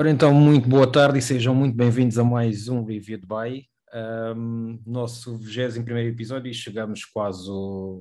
[0.00, 3.66] Ora então, muito boa tarde e sejam muito bem-vindos a mais um Review de Bay.
[4.34, 7.50] Um, nosso 21 episódio e chegamos quase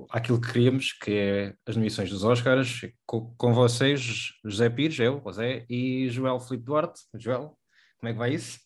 [0.09, 2.87] àquilo que queríamos, que é as nomeações dos Oscars.
[3.05, 7.01] Com, com vocês, José Pires, eu, José, e Joel Filipe Duarte.
[7.15, 7.57] Joel,
[7.99, 8.59] como é que vai isso?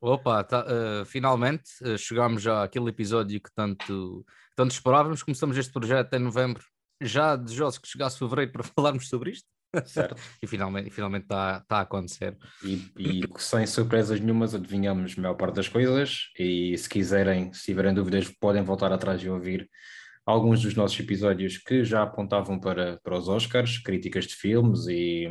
[0.00, 4.24] Opa, tá, uh, finalmente uh, chegámos já àquele episódio que tanto,
[4.56, 5.22] tanto esperávamos.
[5.22, 6.64] Começamos este projeto em novembro,
[7.02, 9.46] já desejosos que chegasse fevereiro para falarmos sobre isto.
[9.86, 10.16] Certo.
[10.42, 12.36] e finalmente está finalmente tá, tá a acontecer.
[12.62, 16.30] E, e, sem surpresas nenhumas, adivinhamos a maior parte das coisas.
[16.38, 19.68] E se quiserem, se tiverem dúvidas, podem voltar atrás e ouvir
[20.26, 25.26] alguns dos nossos episódios que já apontavam para, para os Oscars, críticas de filmes e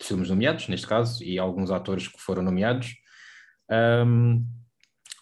[0.00, 2.94] de filmes nomeados, neste caso, e alguns atores que foram nomeados.
[3.70, 4.44] Um,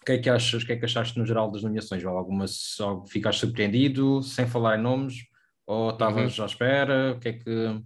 [0.01, 2.03] o que é que achas, o que é que achaste no geral das nomeações?
[2.05, 2.75] Algumas
[3.07, 5.15] ficaste surpreendido, sem falar em nomes,
[5.65, 6.43] ou estavas uhum.
[6.43, 7.13] à espera?
[7.13, 7.81] O que é que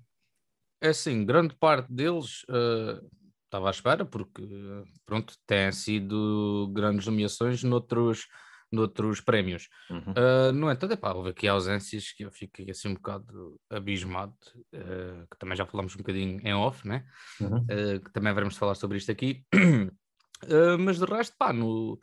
[0.81, 3.05] é assim, grande parte deles uh,
[3.45, 4.43] estava à espera, porque,
[5.05, 8.27] pronto, têm sido grandes nomeações noutros,
[8.71, 9.67] noutros prémios.
[9.89, 10.13] Uhum.
[10.13, 14.35] Uh, no entanto, epá, houve aqui ausências que eu fiquei assim um bocado abismado,
[14.75, 17.05] uh, que também já falamos um bocadinho em off, né?
[17.41, 17.57] Uhum.
[17.57, 19.43] Uh, que também veremos falar sobre isto aqui.
[20.79, 21.99] mas de resto, pá, no,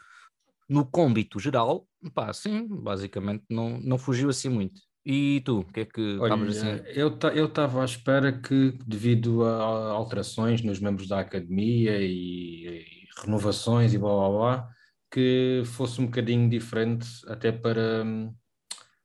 [0.69, 4.81] no cômbito geral, pá, sim, basicamente não, não fugiu assim muito.
[5.09, 6.83] E tu, o que é que estavas assim?
[6.93, 12.85] Eu estava à espera que, devido a alterações nos membros da academia e, e
[13.23, 14.69] renovações e blá blá blá,
[15.09, 18.05] que fosse um bocadinho diferente, até para,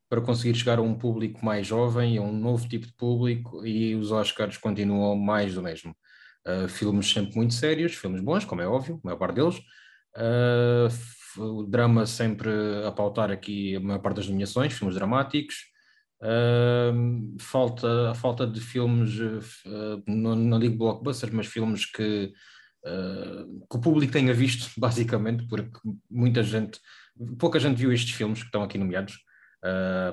[0.09, 3.93] para conseguir chegar a um público mais jovem, a um novo tipo de público, e
[3.93, 5.95] os Oscars continuam mais do mesmo.
[6.47, 9.59] Uh, filmes sempre muito sérios, filmes bons, como é óbvio, a maior parte deles.
[10.17, 10.89] Uh,
[11.38, 12.49] o drama sempre
[12.88, 15.69] a pautar aqui a maior parte das nomeações, filmes dramáticos.
[16.22, 22.31] Uh, falta, a falta de filmes, uh, não, não, digo blockbusters, mas filmes que,
[22.86, 26.80] uh, que, o público tenha visto, basicamente, porque muita gente,
[27.39, 29.17] pouca gente viu estes filmes que estão aqui nomeados,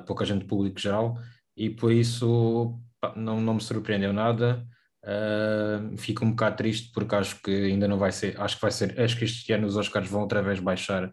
[0.06, 1.18] pouca gente público geral,
[1.56, 4.66] e por isso pá, não, não me surpreendeu nada.
[5.98, 8.98] fico um bocado triste porque acho que ainda não vai ser, acho que vai ser,
[9.00, 11.12] acho que este ano os Oscars vão outra vez baixar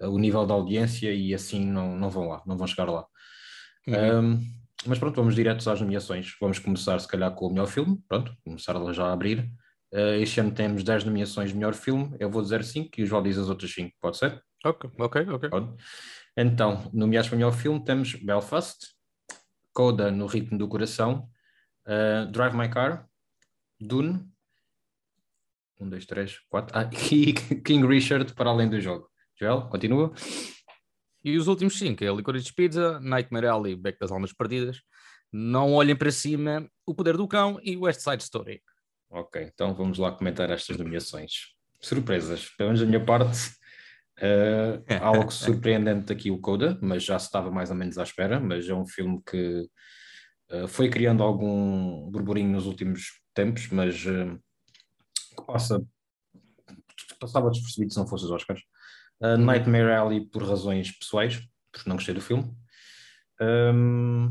[0.00, 3.06] o nível da audiência e assim não, não vão lá, não vão chegar lá.
[3.86, 4.34] Uhum.
[4.34, 6.36] Um, mas pronto, vamos direto às nomeações.
[6.40, 7.98] Vamos começar, se calhar, com o melhor filme.
[8.08, 9.50] Pronto, começar já a abrir.
[9.92, 12.14] Uh, este ano temos 10 nomeações de melhor filme.
[12.18, 13.94] Eu vou dizer 5 e o João diz as outras 5.
[14.00, 14.42] Pode ser?
[14.64, 15.48] Ok, ok, ok.
[15.48, 15.74] Pode.
[16.36, 18.88] Então, nomeados para melhor filme temos Belfast,
[19.72, 21.28] Coda no Ritmo do Coração,
[21.86, 23.08] uh, Drive My Car,
[23.80, 24.22] Dune,
[25.80, 29.08] 1, 2, 3, 4, ah, e King Richard para além do jogo.
[29.38, 30.12] Joel, continua.
[31.26, 34.80] E os últimos cinco é Licorice Pizza, Nightmare Alley, Beck das Almas Perdidas,
[35.32, 38.62] Não Olhem para Cima, O Poder do Cão e West Side Story.
[39.10, 41.56] Ok, então vamos lá comentar estas nomeações.
[41.80, 43.48] Surpresas, pelo menos da minha parte,
[44.20, 48.38] uh, algo surpreendente aqui o Coda, mas já se estava mais ou menos à espera,
[48.38, 49.68] mas é um filme que
[50.52, 54.40] uh, foi criando algum burburinho nos últimos tempos, mas uh,
[55.36, 55.84] que passa,
[57.18, 58.62] passava despercebido se não fosse os Oscars.
[59.20, 61.40] Uh, Nightmare Alley por razões pessoais,
[61.72, 62.54] porque não gostei do filme.
[63.40, 64.28] Um,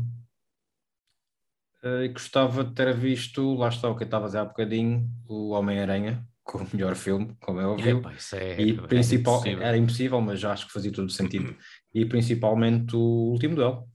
[1.82, 4.44] uh, e gostava de ter visto, lá está o que eu estava a dizer há
[4.44, 7.98] bocadinho, o Homem-Aranha, com o melhor filme, como é óbvio.
[7.98, 9.66] Epa, é, e é principal, impossível.
[9.66, 11.56] era impossível, mas já acho que fazia todo o sentido.
[11.92, 13.88] E principalmente o último duelo.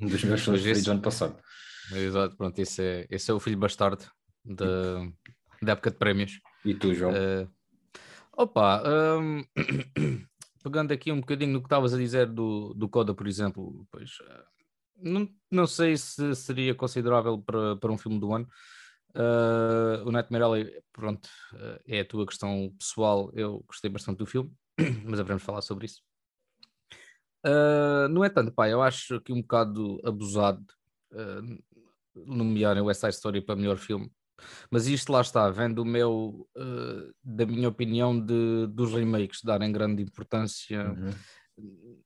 [0.00, 1.38] um dos meus filmes preferidos do ano passado.
[1.92, 4.04] Exato, pronto, esse é, esse é o filho bastardo
[4.44, 5.00] da,
[5.62, 6.40] da época de prémios.
[6.64, 7.12] E tu, João?
[7.12, 7.50] Uh,
[8.38, 9.42] Opa, um,
[10.62, 14.12] pegando aqui um bocadinho no que estavas a dizer do, do Coda, por exemplo, pois
[14.24, 14.44] eh,
[14.96, 18.48] não, não sei se seria considerável para, para um filme do ano.
[19.08, 23.28] Uh, o Nightmare Alley, pronto, uh, é a tua questão pessoal.
[23.34, 24.52] Eu gostei bastante do filme,
[25.04, 26.00] mas haveremos falar sobre isso.
[27.44, 30.64] Uh, no entanto, pá, eu acho que um bocado abusado
[31.10, 31.58] uh,
[32.14, 34.08] nomearem West Side Story para melhor filme.
[34.70, 39.72] Mas isto lá está, vem do meu, uh, da minha opinião de, dos remakes darem
[39.72, 41.10] grande importância uhum.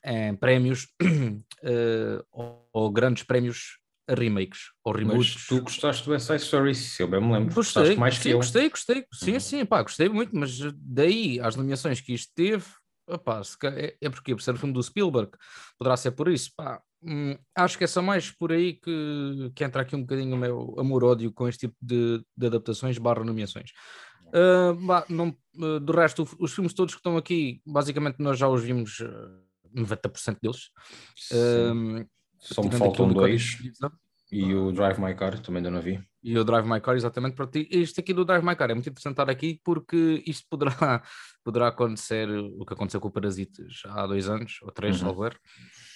[0.05, 5.35] em prémios uh, ou, ou, grandes prémios a remakes ou reboots.
[5.35, 7.55] Mas tu gostaste do Side Story, se eu bem me lembro.
[7.55, 8.39] Gostei, mais sim, que eu.
[8.39, 9.07] gostei, gostei.
[9.13, 9.41] Sim, uhum.
[9.41, 12.65] sim, pá, gostei muito, mas daí às nomeações que isto teve,
[13.07, 15.31] opá, é, é porque por ser um filme do Spielberg,
[15.79, 19.65] poderá ser por isso, pá, hum, acho que é só mais por aí que, que
[19.65, 23.71] entra aqui um bocadinho o meu amor-ódio com este tipo de, de adaptações barra nomeações.
[24.29, 28.49] Uh, bah, não, uh, do resto, os filmes todos que estão aqui, basicamente nós já
[28.49, 29.43] os vimos uh,
[29.75, 30.71] 90% deles.
[31.31, 32.07] Uh,
[32.39, 33.59] Só me faltam dois.
[34.31, 36.03] E o Drive My Car também ainda não vi.
[36.23, 37.35] E o Drive My Car, exatamente.
[37.35, 37.67] Para ti.
[37.71, 40.73] Isto aqui do Drive My Car é muito interessante estar aqui porque isto poderá,
[41.43, 45.09] poderá acontecer o que aconteceu com o Parasitas há dois anos, ou três, uhum.
[45.09, 45.31] salvo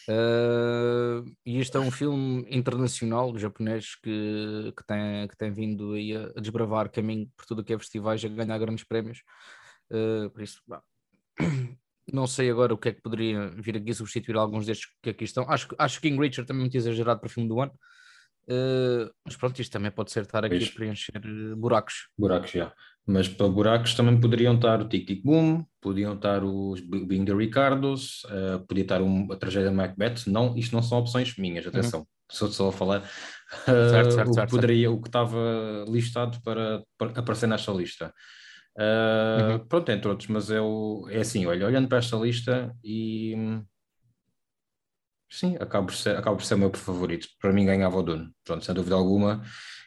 [0.09, 6.17] Uh, e este é um filme internacional japonês que, que, tem, que tem vindo aí
[6.17, 9.23] a, a desbravar caminho por tudo o que é festivais, a ganhar grandes prémios.
[9.91, 10.81] Uh, por isso, bah,
[12.13, 15.25] não sei agora o que é que poderia vir aqui substituir alguns destes que aqui
[15.25, 15.45] estão.
[15.51, 17.73] Acho, acho que King Richard também é muito exagerado para o filme do ano.
[18.49, 21.21] Uh, mas pronto, isto também pode ser estar aqui a preencher
[21.57, 22.09] buracos.
[22.17, 22.73] Buracos, já.
[23.05, 27.35] Mas para buracos também poderiam estar o Tic Tic Boom, podiam estar os Being the
[27.35, 30.27] Ricardos, uh, podia estar um, a tragédia de Macbeth.
[30.27, 31.71] Não, isto não são opções minhas, uhum.
[31.71, 32.01] atenção.
[32.01, 32.07] Uhum.
[32.29, 36.83] Sou só a falar uh, certo, certo, o, que poderia, o que estava listado para,
[36.99, 38.13] para, aparecer nesta lista.
[38.77, 39.59] Uh, uhum.
[39.67, 43.35] Pronto, entre outros, mas eu, é assim, olha, olhando para esta lista e
[45.37, 47.29] sim, acaba por ser, acaba por ser o meu favorito.
[47.41, 49.43] Para mim ganhava o Dune, pronto, sem dúvida alguma,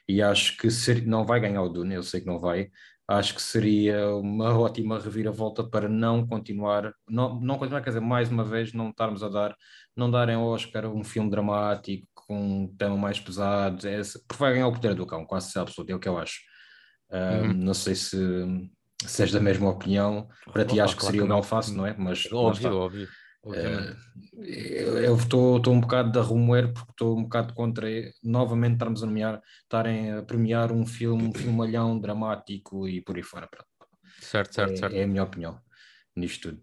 [0.07, 2.69] e acho que ser, não vai ganhar o Dune, eu sei que não vai,
[3.07, 8.29] acho que seria uma ótima reviravolta para não continuar, não, não continuar, quer dizer, mais
[8.29, 9.55] uma vez, não estarmos a dar,
[9.95, 14.53] não darem ao Oscar um filme dramático com um tema mais pesado, é, porque vai
[14.53, 16.39] ganhar o poder do cão, quase absoluto, é o que eu acho.
[17.11, 17.53] uhum.
[17.53, 18.17] Não sei se,
[19.03, 21.95] se és da mesma opinião, para ti acho que seria o Belfast, não é?
[21.97, 23.07] Mas, óbvio, óbvio.
[23.49, 27.87] Uh, eu estou um bocado da remoer porque estou um bocado contra
[28.23, 33.23] novamente estarmos a nomear, estarem a premiar um filme, um filmalhão dramático e por aí
[33.23, 33.49] fora.
[34.19, 34.95] Certo, certo, é, certo.
[34.95, 35.59] É a minha opinião
[36.19, 36.61] nisto tudo.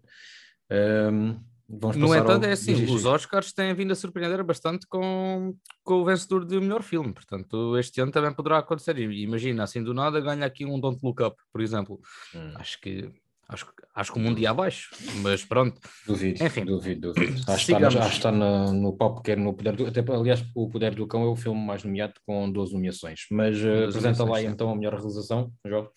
[0.71, 1.39] Um,
[1.69, 2.49] no entanto, ao...
[2.49, 6.81] é assim, os Oscars têm vindo a surpreender bastante com, com o vencedor de melhor
[6.81, 8.97] filme, portanto, este ano também poderá acontecer.
[8.97, 11.99] Imagina, assim do nada, ganha aqui um Don't Look Up, por exemplo.
[12.33, 12.53] Hum.
[12.55, 13.11] Acho que
[13.49, 13.65] Acho,
[13.95, 14.89] acho que o mundo ia abaixo,
[15.21, 15.79] mas pronto.
[16.05, 17.41] Duvido, Enfim, duvido, duvido.
[17.47, 20.45] Acho que está, acho que está no, no pop, quer no Poder do Até, aliás,
[20.53, 23.21] o Poder do Cão é o filme mais nomeado com 12 nomeações.
[23.31, 24.47] Mas uh, apresenta lá sim.
[24.47, 25.89] então a melhor realização, João.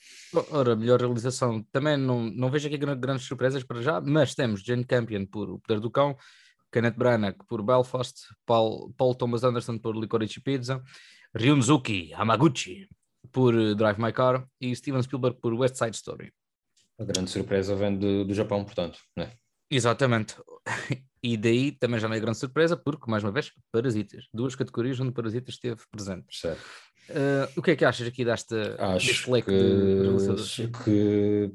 [0.52, 1.64] Ora, melhor realização.
[1.72, 5.58] Também não, não vejo aqui grandes surpresas para já, mas temos Jane Campion por O
[5.58, 6.16] Poder do Cão,
[6.70, 10.80] Kenneth Branagh por Belfast, Paul, Paul Thomas Anderson por Licorice Pizza,
[11.34, 12.88] Ryunzuki Hamaguchi
[13.32, 16.32] por Drive My Car e Steven Spielberg por West Side Story.
[17.00, 19.32] A grande surpresa vem do, do Japão, portanto, né?
[19.70, 20.36] Exatamente.
[21.22, 24.24] E daí também já não é grande surpresa, porque, mais uma vez, Parasitas.
[24.32, 26.24] Duas categorias onde Parasitas esteve presente.
[26.30, 26.64] Certo.
[27.10, 31.52] Uh, o que é que achas aqui desta, Acho deste leque que, Acho que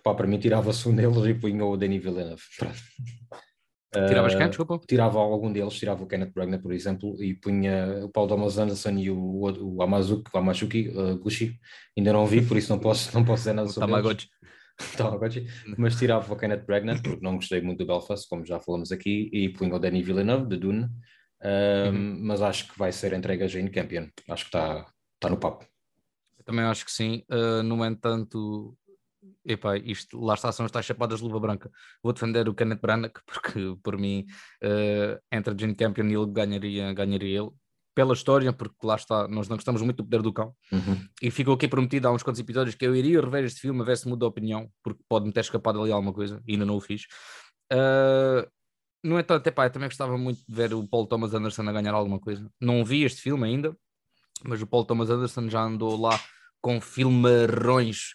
[0.00, 2.42] pá, para mim tirava-se um deles e punha o Denis Villeneuve.
[3.92, 4.80] Tiravas quem, desculpa?
[4.86, 8.92] Tirava algum deles, tirava o Kenneth Branagh, por exemplo, e punha o Paul Thomas Anderson
[8.92, 11.58] e o, o Amazuki, o Amazuki uh, Gucci.
[11.96, 14.28] Ainda não vi, por isso não posso, não posso dizer nada sobre Tamagotchi.
[14.96, 15.46] Tamagotchi.
[15.76, 19.28] Mas tirava o Kenneth Branagh, porque não gostei muito do Belfast, como já falamos aqui,
[19.30, 20.88] e punha o Danny Villeneuve, de Dune.
[21.44, 22.20] Uhum.
[22.22, 24.06] Mas acho que vai ser entregue a Jane Campion.
[24.30, 24.86] Acho que está
[25.20, 25.66] tá no papo.
[26.38, 27.24] Eu também acho que sim.
[27.30, 28.76] Uh, no entanto,
[29.44, 31.70] epá, isto, lá está, são as tais chapadas de luva branca.
[32.02, 34.26] Vou defender o Kenneth Branagh, porque por mim,
[34.62, 37.50] uh, entre Gene Campion e ele ganharia, ganharia ele.
[37.94, 40.54] Pela história, porque lá está, nós não gostamos muito do poder do cão.
[40.72, 41.06] Uhum.
[41.20, 43.84] E ficou aqui prometido há uns quantos episódios que eu iria rever este filme, a
[43.84, 46.80] ver se muda a opinião, porque pode-me ter escapado ali alguma coisa, ainda não o
[46.80, 47.02] fiz.
[47.70, 48.48] Uh,
[49.04, 51.92] no entanto, epá, eu também gostava muito de ver o Paul Thomas Anderson a ganhar
[51.92, 52.48] alguma coisa.
[52.58, 53.76] Não vi este filme ainda,
[54.44, 56.18] mas o Paul Thomas Anderson já andou lá
[56.62, 58.14] com filmarões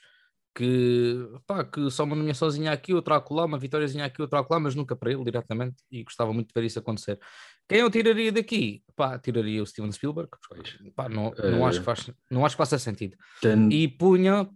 [0.58, 4.74] que, pá, que só uma nomeaçãozinha aqui, outra acolá, uma vitóriazinha aqui, outra acolá, mas
[4.74, 7.20] nunca para ele diretamente e gostava muito de ver isso acontecer.
[7.70, 8.82] Quem eu tiraria daqui?
[8.96, 10.32] Pá, tiraria o Steven Spielberg,
[10.96, 13.16] pá, não, não, uh, acho que faz, não acho que faça sentido.
[13.40, 13.70] Ten...
[13.72, 14.50] E punha,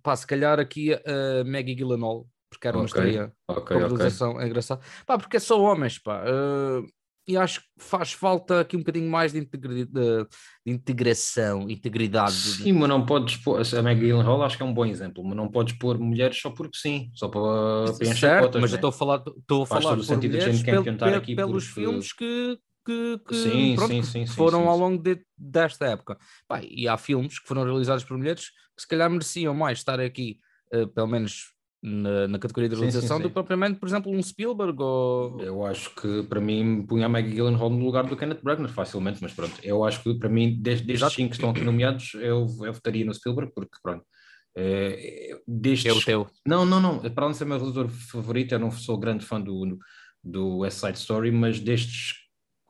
[0.00, 4.06] pá, se calhar aqui a Maggie Gyllenhaal, porque era uma okay, estreia okay, okay.
[4.38, 4.80] é engraçado.
[5.04, 6.22] Pá, porque é só homens, pá.
[6.22, 6.86] Uh,
[7.26, 10.26] e acho que faz falta aqui um bocadinho mais de, de, de
[10.66, 12.32] integração, integridade.
[12.32, 15.36] Sim, mas não podes pôr, a Maggie Gyllenhaal acho que é um bom exemplo, mas
[15.36, 18.74] não podes pôr mulheres só porque sim, só para preencher cotas, mas né?
[18.74, 21.80] eu estou a falar, estou a Faz falar por mulheres pel, pel, aqui pelos porque...
[21.80, 26.18] filmes que, que, que, sim, pronto, sim, sim, foram ao longo de, desta época.
[26.48, 28.46] Pá, e há filmes que foram realizados por mulheres
[28.76, 30.38] que se calhar mereciam mais estar aqui,
[30.74, 33.22] uh, pelo menos na, na categoria de realização sim, sim, sim.
[33.22, 35.40] do que propriamente, por exemplo, um Spielberg ou...
[35.40, 39.18] Eu acho que para mim punha a Maggie Gyllenhaal no lugar do Kenneth Branagh facilmente,
[39.22, 42.46] mas pronto, eu acho que para mim, desde, destes cinco que estão aqui nomeados, eu,
[42.62, 44.04] eu votaria no Spielberg, porque pronto,
[44.54, 45.86] é, destes...
[45.86, 46.26] É o teu.
[46.46, 49.78] Não, não, não, para não ser meu realizador favorito, eu não sou grande fã do,
[50.22, 52.12] do West Side Story, mas destes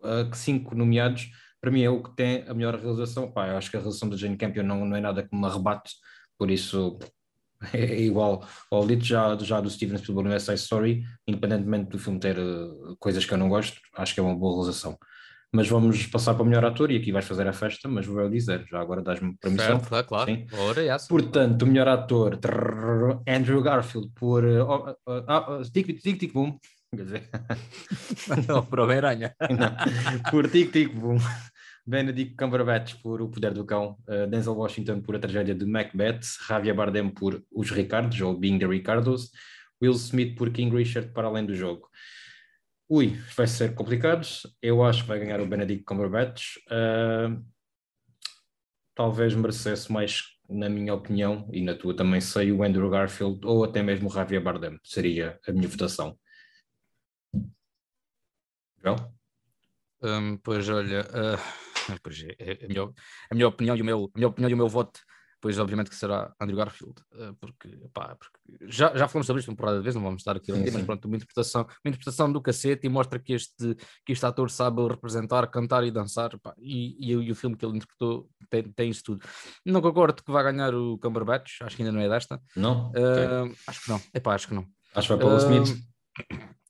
[0.04, 1.28] uh, cinco nomeados,
[1.60, 4.08] para mim é o que tem a melhor realização, pá, eu acho que a realização
[4.08, 5.94] da Jane Campion não, não é nada que me arrebate,
[6.38, 6.96] por isso
[7.74, 11.98] é igual ao dito já, já do Steven Spielberg no West Side Story, independentemente do
[11.98, 14.98] filme ter uh, coisas que eu não gosto, acho que é uma boa realização.
[15.52, 18.20] Mas vamos passar para o melhor ator e aqui vais fazer a festa, mas vou
[18.20, 19.80] eu dizer, já agora dás-me permissão.
[19.80, 20.30] Certo, claro, claro.
[20.30, 20.46] Sim.
[20.52, 21.08] Ora, yes.
[21.08, 26.32] Portanto, o melhor ator, trrr, Andrew Garfield, por uh, uh, uh, uh, Tic Tic Tic
[26.32, 26.56] Boom.
[26.94, 27.28] Quer dizer,
[28.48, 29.34] Não, para o Homem-Aranha.
[29.50, 31.18] não, por Tic Tic Boom.
[31.90, 36.20] Benedict Cumberbatch por O Poder do Cão, uh, Denzel Washington por A Tragédia de Macbeth,
[36.46, 39.32] Javier Bardem por Os Ricardos, ou Being the Ricardos,
[39.82, 41.88] Will Smith por King Richard para Além do Jogo.
[42.88, 44.24] Ui, vai ser complicado.
[44.62, 46.58] Eu acho que vai ganhar o Benedict Cumberbatch.
[46.68, 47.44] Uh,
[48.94, 53.64] talvez merecesse mais, na minha opinião, e na tua também sei, o Andrew Garfield ou
[53.64, 54.78] até mesmo o Javier Bardem.
[54.84, 56.16] Seria a minha votação.
[58.80, 58.96] João?
[60.02, 61.06] Hum, pois olha,
[61.88, 62.82] ah, pois é, é a, minha,
[63.30, 65.00] a minha opinião e o meu, a minha opinião e o meu voto,
[65.40, 69.48] pois obviamente que será Andrew Garfield, ah, porque, pá, porque já, já falamos sobre isto
[69.50, 71.62] uma porrada de vezes, não vamos estar aqui a Sim, repetir, mas pronto, uma interpretação,
[71.62, 75.90] uma interpretação do cacete e mostra que este, que este ator sabe representar, cantar e
[75.90, 79.26] dançar, pá, e, e, o- e o filme que ele interpretou tem, tem isso tudo.
[79.64, 82.92] Não concordo que vai ganhar o Cumberbatch, acho que ainda não é desta, Não?
[82.94, 84.66] Ah, acho que não, epá, acho que não.
[84.94, 85.80] Acho que vai para o Will Smith.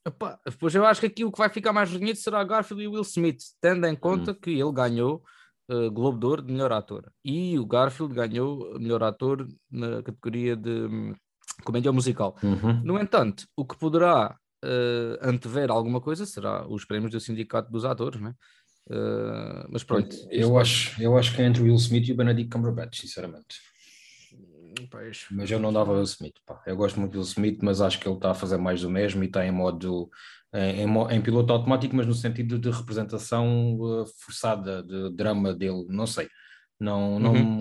[0.06, 2.88] Epá, Pois eu acho que aqui o que vai ficar mais reunido será Garfield e
[2.88, 5.22] Will Smith, tendo em conta que ele ganhou
[5.70, 10.56] uh, Globo de Ouro de melhor ator e o Garfield ganhou melhor ator na categoria
[10.56, 11.14] de hum,
[11.64, 12.36] comédia musical.
[12.42, 12.82] Uhum.
[12.82, 17.84] No entanto, o que poderá uh, antever alguma coisa será os prémios do Sindicato dos
[17.84, 18.34] Atores, né?
[18.88, 22.16] Uh, mas pronto, Eu acho, eu acho que é entre o Will Smith e o
[22.16, 23.69] Benedict Cumberbatch, sinceramente.
[24.90, 26.62] Pois, Mas eu não dava Will Smith, pá.
[26.66, 28.90] Eu gosto muito do Will Smith, mas acho que ele está a fazer mais do
[28.90, 30.10] mesmo e está em modo
[30.52, 30.86] em,
[31.16, 36.28] em piloto automático, mas no sentido de representação uh, forçada, de drama dele, não sei.
[36.78, 37.60] Não, não, Uhum.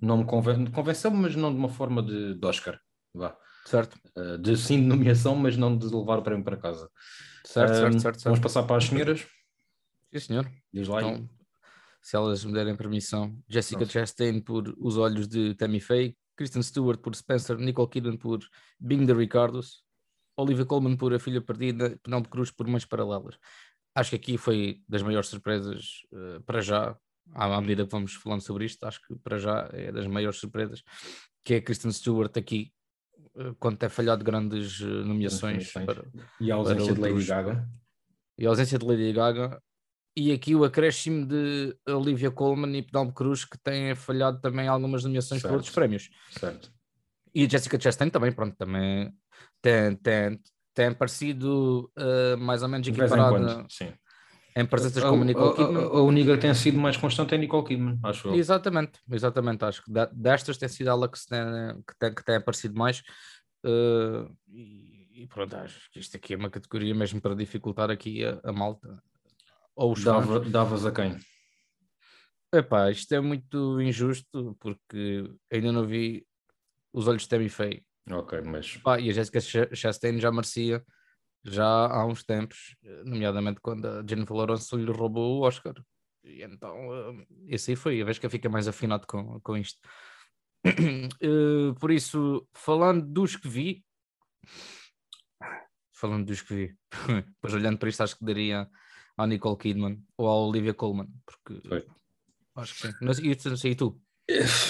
[0.00, 2.80] não me conven- convenceu-me, mas não de uma forma de, de Oscar.
[3.12, 3.36] Vá.
[3.66, 6.88] certo, Uh, de sim de nomeação, mas não de levar o prémio para casa.
[7.44, 8.24] certo, Um, certo, certo, certo.
[8.24, 9.26] Vamos passar para as senhoras.
[10.12, 10.50] Sim, senhor.
[10.72, 11.02] Diz lá.
[11.02, 11.28] Então,
[12.00, 13.92] se elas me derem permissão, Jessica Pronto.
[13.92, 18.40] Chastain por Os Olhos de Tammy Faye, Kristen Stewart por Spencer, Nicole Kidman por
[18.78, 19.84] Being the Ricardos,
[20.36, 23.38] Olivia Colman por A Filha Perdida, Penelope Cruz por Mães Paralelas.
[23.94, 26.96] Acho que aqui foi das maiores surpresas eh, para já,
[27.32, 30.38] à à medida que vamos falando sobre isto, acho que para já é das maiores
[30.38, 30.82] surpresas,
[31.44, 32.72] que é Kristen Stewart aqui,
[33.36, 36.04] eh, quando tem falhado grandes eh, nomeações para,
[36.40, 37.68] E a ausência de Lady Gaga.
[38.36, 39.62] e a ausência de Lady Gaga
[40.16, 45.02] e aqui o acréscimo de Olivia Colman e Penelope Cruz que têm falhado também algumas
[45.04, 45.54] nomeações por Certo.
[45.56, 46.72] outros prémios Certo.
[47.34, 49.12] e a Jessica Chastain também pronto também
[49.60, 50.40] tem, tem,
[50.72, 53.92] tem parecido eh, mais ou menos em equiparada quando, sim.
[54.56, 56.96] em presenças A- como a- Nicole a- Kidman A, a única que tem sido mais
[56.96, 58.34] constante é Nicole Kidman, acho eu.
[58.36, 61.40] exatamente, exatamente acho que destas tem sido ela que, se tem,
[61.88, 63.02] que, tem, que tem aparecido mais
[63.64, 68.24] eh, e, e pronto, acho que isto aqui é uma categoria mesmo para dificultar aqui
[68.24, 69.02] a, a malta
[69.76, 70.26] ou os fãs.
[70.26, 71.18] Dava, davas a quem?
[72.52, 76.24] Epá, isto é muito injusto porque ainda não vi
[76.92, 77.84] os olhos de Tammy Faye.
[78.10, 80.84] Ok, mas Pá, e a Jessica Ch- Chastain já merecia
[81.46, 85.74] já há uns tempos, nomeadamente quando a Jennifer Lawrence lhe roubou o Oscar.
[86.22, 86.74] E então,
[87.20, 89.78] eh, esse aí foi a vez que eu fiquei mais afinado com, com isto.
[91.20, 93.84] Eh, por isso, falando dos que vi,
[95.92, 96.76] falando dos que vi,
[97.26, 98.68] depois olhando para isto, acho que daria
[99.16, 101.84] à Nicole Kidman ou à Olivia Colman, porque Foi.
[102.56, 102.94] acho que sim.
[103.00, 104.00] Mas e, tu- não sei, e tu?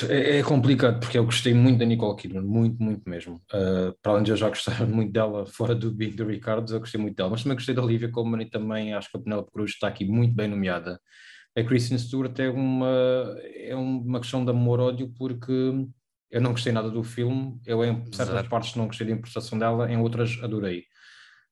[0.09, 3.37] é, é complicado porque eu gostei muito da Nicole Kidman, muito, muito mesmo.
[3.53, 6.81] Uh, para além de eu já gostar muito dela fora do Big do Ricardo, eu
[6.81, 9.53] gostei muito dela, mas também gostei da Olivia Colman e também acho que a Penelope
[9.53, 11.01] Cruz está aqui muito bem nomeada.
[11.57, 15.53] A Kristen Stewart é uma, é uma questão de amor-ódio porque
[16.31, 18.49] eu não gostei nada do filme, eu em certas Zero.
[18.49, 20.83] partes não gostei da interpretação dela, em outras adorei.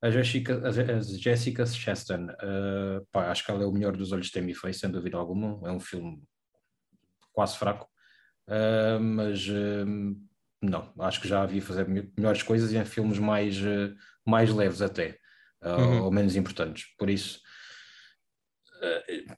[0.02, 3.96] A Jessica, a Je- a Jessica Chastain, uh, pá, acho que ela é o melhor
[3.96, 5.60] dos olhos de Tammy Faye, sem dúvida alguma.
[5.68, 6.22] É um filme
[7.32, 7.88] quase fraco,
[8.48, 9.86] Uh, mas uh,
[10.60, 13.56] não, acho que já havia fazer me- melhores coisas e em filmes mais,
[14.26, 15.16] mais leves até,
[15.62, 16.02] uh, Uhum.
[16.06, 16.86] ou menos importantes.
[16.98, 17.40] Por isso,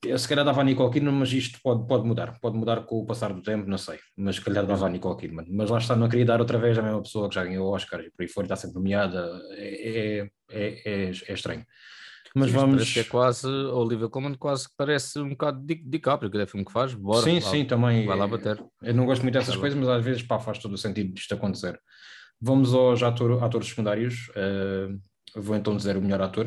[0.05, 3.01] eu se calhar dava a Nicole Kidman, mas isto pode, pode mudar, pode mudar com
[3.01, 5.47] o passar do tempo, não sei, mas se calhar dava a Nicole Kidman.
[5.51, 7.73] Mas lá está, não queria dar outra vez à mesma pessoa que já ganhou o
[7.75, 11.65] Oscar e por aí fora está sempre nomeada, é, é, é, é estranho.
[12.37, 12.93] Mas Sim, vamos.
[12.93, 16.43] que é quase, a Olivia Colman quase que parece um bocado de DiCaprio, que é
[16.43, 18.07] o filme que faz, bora, sim, lá- sim, também.
[18.07, 18.65] vai lá é- bater.
[18.83, 19.61] Eu não gosto muito dessas lá.
[19.61, 21.81] coisas, mas às vezes pá, faz todo o sentido disto acontecer.
[22.41, 24.29] Vamos aos ator, atores secundários.
[24.31, 25.01] Uh,
[25.37, 26.47] vou então dizer o melhor ator.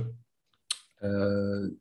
[1.02, 1.78] Uh,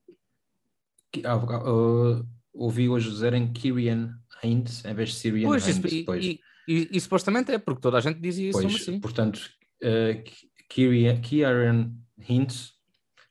[1.25, 5.77] ah, uh, ouvi hoje dizerem Kirian Hines em vez de Syrian Pois, Hines.
[5.85, 8.75] isso, e, pois, e- e- e supostamente é, porque toda a gente dizia isso pois,
[8.75, 9.01] assim.
[9.01, 9.37] portanto,
[9.83, 10.23] uh,
[10.69, 11.93] Kirian, Kieran
[12.29, 12.73] Hines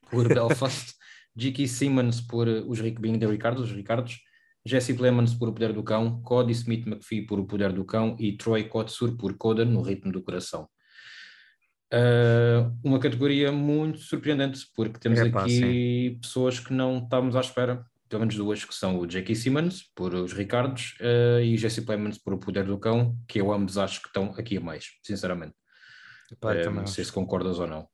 [0.10, 0.96] por Belfast
[1.36, 1.68] J.K.
[1.68, 4.20] Simmons por os Rick Bing de Ricardo, os Ricardos,
[4.66, 8.16] Jesse Plemons por O Poder do Cão, Cody Smith McPhee por O Poder do Cão
[8.18, 10.68] e Troy Kotsur por Coda no Ritmo do Coração.
[11.96, 15.52] Uh, uma categoria muito surpreendente, porque temos Epa, aqui
[16.12, 16.20] sim.
[16.20, 19.34] pessoas que não estávamos à espera, pelo menos duas, que são o J.K.
[19.34, 23.54] Simmons, por os Ricardos, uh, e Jesse Plemons por o Poder do Cão, que eu
[23.54, 25.54] ambos acho que estão aqui a mais, sinceramente.
[26.30, 27.88] Epá, uh, não sei se concordas ou não.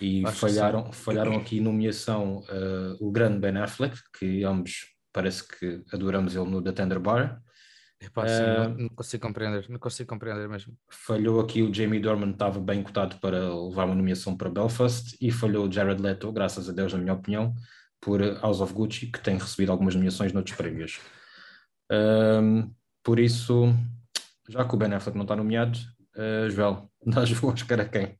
[0.00, 2.42] E falharam, falharam aqui nomeação
[2.98, 7.42] o grande Ben Affleck, que ambos parece que adoramos ele no The Tender Bar.
[8.04, 10.76] Epá, sim, uh, não, não, consigo compreender, não consigo compreender mesmo.
[10.90, 15.30] Falhou aqui o Jamie Dorman, estava bem cotado para levar uma nomeação para Belfast e
[15.30, 17.54] falhou o Jared Leto, graças a Deus, na minha opinião,
[18.00, 21.00] por House of Gucci, que tem recebido algumas nomeações noutros prémios.
[21.92, 23.72] Um, por isso,
[24.48, 25.78] já que o Ben Affleck não está nomeado,
[26.16, 28.18] uh, Joel, nós o Oscar a quem?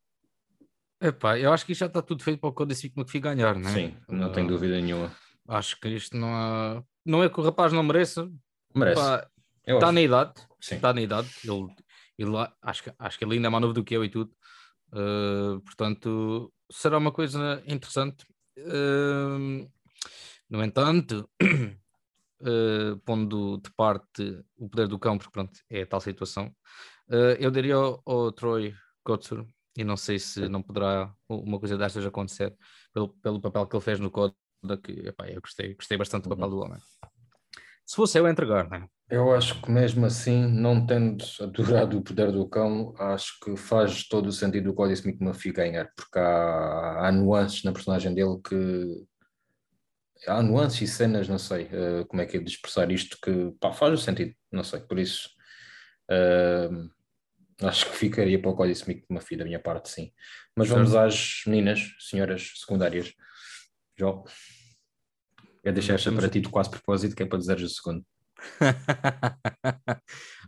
[1.01, 3.69] Epá, eu acho que isto já está tudo feito para o Smith McPhee ganhar, não
[3.69, 3.73] é?
[3.73, 5.11] Sim, não uh, tenho dúvida nenhuma.
[5.49, 6.85] Acho que isto não há...
[7.05, 8.31] Não é que o rapaz não mereça.
[8.73, 9.01] Merece.
[9.01, 9.27] Epá,
[9.67, 11.31] Está na idade, está na idade.
[11.45, 11.69] Ele,
[12.19, 14.33] ele, acho, que, acho que ele ainda é mais novo do que eu e tudo.
[14.93, 18.27] Uh, portanto, será uma coisa interessante.
[18.59, 19.71] Uh,
[20.51, 21.29] no entanto,
[22.43, 26.55] uh, pondo de parte o poder do cão, porque pronto, é a tal situação,
[27.39, 32.05] eu daria ao, ao Troy Kotsur, e não sei se não poderá uma coisa destas
[32.07, 32.55] acontecer,
[32.93, 34.35] pelo, pelo papel que ele fez no Coda,
[34.83, 36.51] que epá, eu gostei, gostei bastante do papel uhum.
[36.51, 36.81] do homem.
[37.87, 38.87] Se fosse eu entregar, né?
[39.11, 44.09] Eu acho que mesmo assim, não tendo adorado o poder do cão, acho que faz
[44.09, 49.05] todo o sentido o Smith McPhee ganhar, porque há, há nuances na personagem dele que
[50.27, 53.53] há nuances e cenas, não sei uh, como é que é de expressar isto, que
[53.61, 55.29] pá, faz o sentido, não sei, por isso
[56.11, 56.91] uh,
[57.67, 60.11] acho que ficaria para o Cody Smith McPhee da minha parte, sim.
[60.57, 63.13] Mas vamos às meninas, senhoras secundárias.
[63.97, 64.25] João,
[65.63, 68.05] eu deixei esta para ti de quase propósito, que é para dizeres o segundo.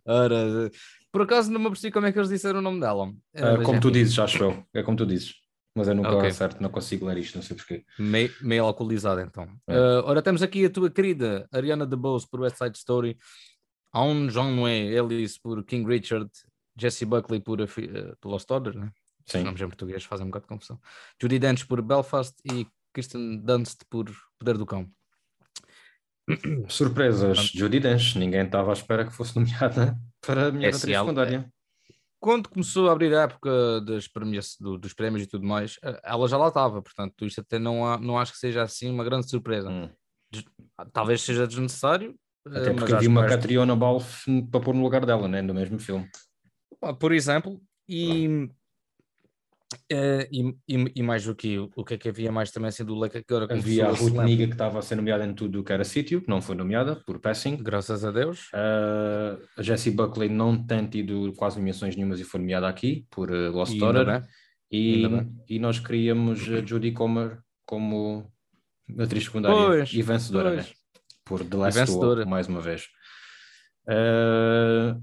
[0.06, 0.70] Ora,
[1.12, 3.08] por acaso não me apercebi como é que eles disseram o nome dela.
[3.08, 4.64] Uh, como tu dizes, acho eu.
[4.74, 5.34] É como tu dizes.
[5.76, 6.28] Mas eu nunca okay.
[6.28, 7.84] acerto, não consigo ler isto, não sei porquê.
[7.98, 9.48] Meio, meio alcoolizado, então.
[9.66, 9.76] É.
[9.76, 13.18] Uh, ora, temos aqui a tua querida Ariana DeBose por West Side Story,
[13.92, 16.30] Aun John Way Ellis por King Richard,
[16.76, 17.66] Jesse Buckley por, uh,
[18.20, 18.92] por Lost Order, né?
[19.26, 19.38] Sim.
[19.38, 20.78] Os nomes em português fazem um bocado de confusão.
[21.20, 24.88] Judy Dench por Belfast e Kristen Dunst por Poder do Cão.
[26.68, 27.58] Surpresas, Pronto.
[27.58, 31.48] Judy Dench, ninguém estava à espera que fosse nomeada para a minha atriz secundária.
[32.20, 36.00] Quando começou a abrir a época das premias, do, dos prémios e tudo mais, eh,
[36.02, 39.04] ela já lá estava, portanto, isto até não, há, não acho que seja assim uma
[39.04, 39.68] grande surpresa.
[39.68, 39.90] Hum.
[40.90, 42.14] Talvez seja desnecessário.
[42.48, 45.78] Eh, até porque havia uma Catriona Balfe para pôr no lugar dela, né, no mesmo
[45.78, 46.08] filme.
[46.98, 48.48] Por exemplo, e
[49.92, 52.94] Uh, e, e, e, mais do que o que é que havia mais também sendo
[52.94, 55.64] o Leca agora havia a Ruth Niga que estava a ser nomeada em tudo o
[55.64, 58.50] que era sítio, que não foi nomeada por Passing, graças a Deus.
[58.52, 63.30] Uh, a Jessie Buckley não tem tido quase nomeações nenhumas e foi nomeada aqui por
[63.30, 64.22] uh, Lost Order.
[64.70, 65.04] E,
[65.48, 68.30] e, nós queríamos a Judy Comer como
[68.98, 70.66] atriz secundária pois, e vencedora, né?
[71.24, 72.88] por The Last Duel, mais uma vez.
[73.88, 75.00] Uh,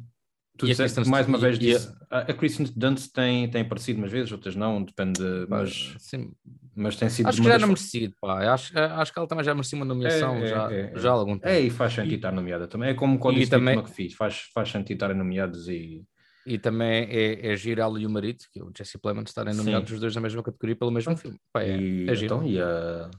[0.62, 4.12] Tu disseste, mais uma vez, e, disse, a, a Kristen Dunst tem, tem aparecido umas
[4.12, 5.20] vezes, outras não, depende,
[5.50, 6.32] mas, sim.
[6.76, 7.30] mas tem sido.
[7.30, 7.68] Acho que já das...
[7.68, 8.54] merecido, pá.
[8.54, 11.14] Acho, acho que ela também já merecia uma nomeação é, é, já, é, já há
[11.14, 11.48] algum tempo.
[11.48, 12.92] É, e faz sentido e, estar nomeada também.
[12.92, 13.74] É como o Código também...
[13.74, 16.06] McPhee, faz, faz sentido estarem nomeados e.
[16.46, 19.56] E também é, é giro ela e o marido, que é o Jesse Plemons, estarem
[19.56, 21.38] nomeados os dois na mesma categoria pelo mesmo filme.
[21.52, 22.36] Pá, é, e, é giro.
[22.36, 23.10] Então, e a,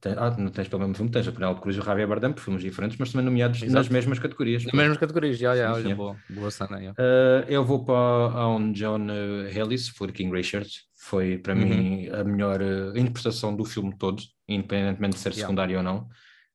[0.00, 2.32] tem, ah, não tens pelo mesmo filme, tens a Penélope Cruz e o Javier Bardem,
[2.32, 3.74] por filmes diferentes, mas também nomeados Exato.
[3.74, 4.64] nas mesmas categorias.
[4.64, 6.78] Nas mesmas categorias, já, já, olha, boa, boa cena.
[6.92, 9.08] Uh, eu vou para um John
[9.52, 11.60] Ellis, por King Richard, foi para uhum.
[11.60, 15.42] mim a melhor uh, interpretação do filme todo, independentemente de ser yeah.
[15.42, 16.08] secundário ou não.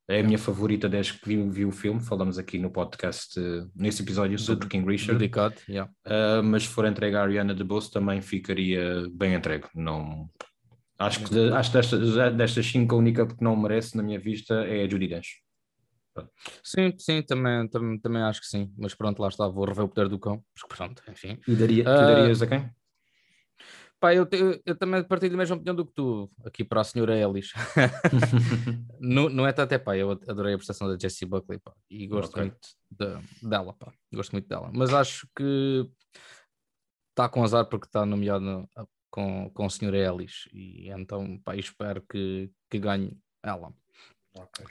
[0.07, 3.69] É a minha favorita desde que vi, vi o filme, falamos aqui no podcast, uh,
[3.75, 5.19] nesse episódio sobre King Richard.
[5.19, 5.91] Dedicado, yeah.
[6.41, 10.29] mas se for entregue a Ariana DeBose também ficaria bem entregue, não
[11.05, 14.53] Acho que, acho que destas, destas cinco, a única que não merece, na minha vista,
[14.65, 15.43] é a Judy Dench.
[16.63, 18.71] Sim, sim, também, também, também acho que sim.
[18.77, 20.43] Mas pronto, lá está, vou rever o poder do cão.
[20.67, 21.39] Pronto, enfim.
[21.47, 22.69] E daria, tu uh, darias a quem?
[23.99, 26.83] Pá, eu, eu, eu, também partilho da mesma opinião do que tu, aqui para a
[26.83, 27.53] senhora Ellis.
[28.99, 32.05] não, não é tanto, é pá, eu adorei a prestação da Jessie Buckley, pá, e
[32.05, 32.43] gosto okay.
[32.43, 32.59] muito
[32.91, 34.69] de, dela, pá, gosto muito dela.
[34.73, 35.89] Mas acho que
[37.11, 38.67] está com azar porque está nomeado
[39.13, 39.93] com, com o Sr.
[39.93, 43.71] Ellis e então pá, espero que, que ganhe ela.
[44.35, 44.65] Okay.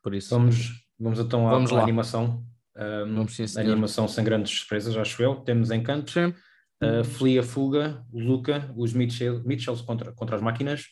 [0.00, 2.46] Por isso, vamos, vamos então vamos à, à animação.
[2.76, 5.34] Um, vamos sim, animação sem grandes surpresas, acho eu.
[5.36, 10.84] Temos Encanto, uh, Flia Fuga, Luca, os Mitchell, Mitchells contra, contra as máquinas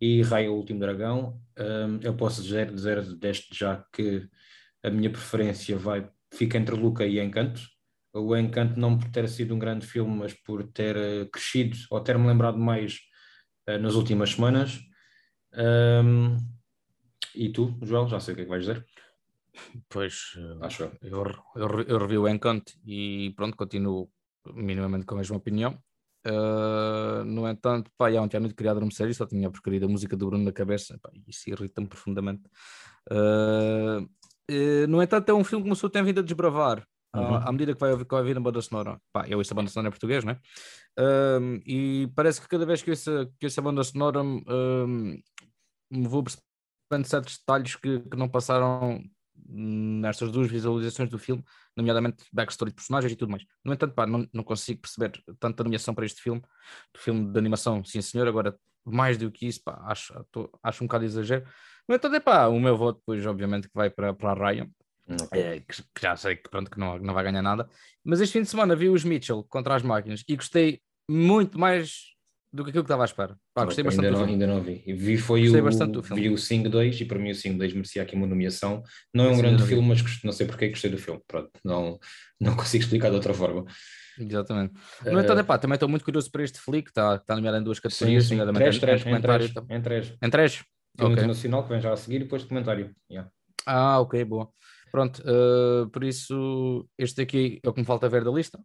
[0.00, 1.38] e Raio o Último Dragão.
[1.58, 4.26] Um, eu posso dizer, dizer deste já que
[4.82, 7.60] a minha preferência vai, fica entre Luca e Encanto.
[8.12, 12.00] O Encanto não por ter sido um grande filme, mas por ter uh, crescido ou
[12.00, 12.98] ter-me lembrado mais
[13.68, 14.80] uh, nas últimas semanas.
[15.54, 16.36] Um,
[17.34, 18.84] e tu, Joel, já sei o que é que vais dizer.
[19.88, 20.92] Pois, Acho eu.
[21.02, 21.24] Eu,
[21.56, 24.10] eu, eu revi o Encanto e pronto, continuo
[24.54, 25.78] minimamente com a mesma opinião.
[26.26, 29.80] Uh, no entanto, pá, há um tinha muito criado uma série, só tinha a porcaria
[29.80, 32.42] da música do Bruno na cabeça, pá, isso irrita-me profundamente.
[33.10, 36.86] Uh, uh, no entanto, é um filme que começou a ter vindo a desbravar.
[37.14, 37.34] Uhum.
[37.36, 39.68] À, medida que vai que vai ouvir a banda sonora, pá, eu ouço a banda
[39.68, 40.38] sonora em português, né?
[41.66, 47.06] e parece que cada vez que ouço, que ouço a banda sonora me vou percebendo
[47.06, 49.02] certos detalhes que, que não passaram
[49.52, 51.42] nestas duas visualizações do filme,
[51.76, 53.44] nomeadamente backstory de personagens e tudo mais.
[53.64, 56.40] No entanto, pá, não, não consigo perceber tanta nomeação para este filme,
[56.92, 60.84] do filme de animação, sim senhor, agora mais do que isso, pá, acho, tô, acho
[60.84, 61.44] um bocado exagero.
[61.88, 64.68] No entanto, é pá, o meu voto depois obviamente que vai para, para a Ryan,
[65.32, 67.68] é, que, que, já sei que, pronto, que não, não vai ganhar nada,
[68.04, 72.10] mas este fim de semana vi os Mitchell contra as máquinas e gostei muito mais
[72.52, 73.36] do que aquilo que estava à espera.
[73.54, 74.82] Pá, gostei bastante ainda, não, ainda não vi.
[74.86, 76.22] Vi, foi gostei o, bastante do filme.
[76.22, 78.82] Vi o Sing 2 e para mim o Sing 2 merecia aqui uma nomeação.
[79.14, 81.20] Não é um Sim, grande filme, mas não sei porque gostei do filme.
[81.28, 81.98] Pronto, não,
[82.40, 83.64] não consigo explicar de outra forma.
[84.18, 84.74] Exatamente.
[85.04, 87.62] No uh, entanto, epá, também estou muito curioso para este flick, está tá nomeado em
[87.62, 88.24] duas categorias.
[88.24, 88.42] Sim, sim.
[88.42, 90.14] Em três, três, em três, em três.
[90.20, 90.64] Em três?
[90.98, 91.12] okay.
[91.12, 92.94] internacional que vem já a seguir e depois documentário.
[93.10, 93.30] Yeah.
[93.64, 94.50] Ah, ok, boa.
[94.90, 98.60] Pronto, uh, por isso este aqui é o que me falta ver da lista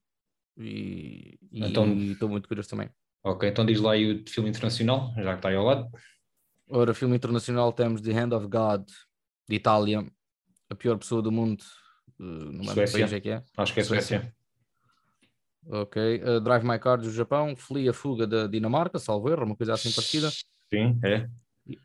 [0.57, 2.89] e então, estou muito curioso também.
[3.23, 5.89] Ok, então diz lá aí o filme internacional, já que está aí ao lado.
[6.69, 8.87] Ora, filme internacional temos The Hand of God,
[9.47, 10.05] de Itália,
[10.69, 11.63] a pior pessoa do mundo.
[12.19, 12.99] Uh, não Suécia.
[12.99, 13.43] país é que é.
[13.57, 14.19] Acho que é Suécia.
[14.19, 14.35] Suécia.
[15.67, 19.55] Ok, uh, Drive My Car do Japão, Flee a Fuga da Dinamarca, salvo erro, uma
[19.55, 20.29] coisa assim parecida.
[20.29, 21.27] Sim, é.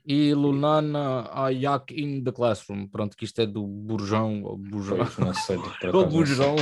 [0.07, 4.99] E Lunana Ayak in the Classroom, pronto, que isto é do Burjão, ou Burjão.
[5.19, 5.57] Não sei,
[5.93, 6.57] ou Burjão.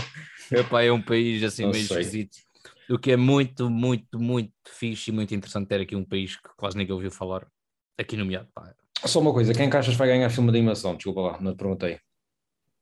[0.53, 2.01] Epá, é um país assim não meio sei.
[2.01, 2.39] esquisito.
[2.89, 6.49] O que é muito, muito, muito fixe e muito interessante ter aqui um país que
[6.57, 7.47] quase ninguém ouviu falar,
[7.99, 8.49] aqui nomeado.
[8.55, 8.73] Pá.
[9.05, 10.95] Só uma coisa, quem que achas vai ganhar filme de animação?
[10.95, 11.99] Desculpa lá, não te perguntei.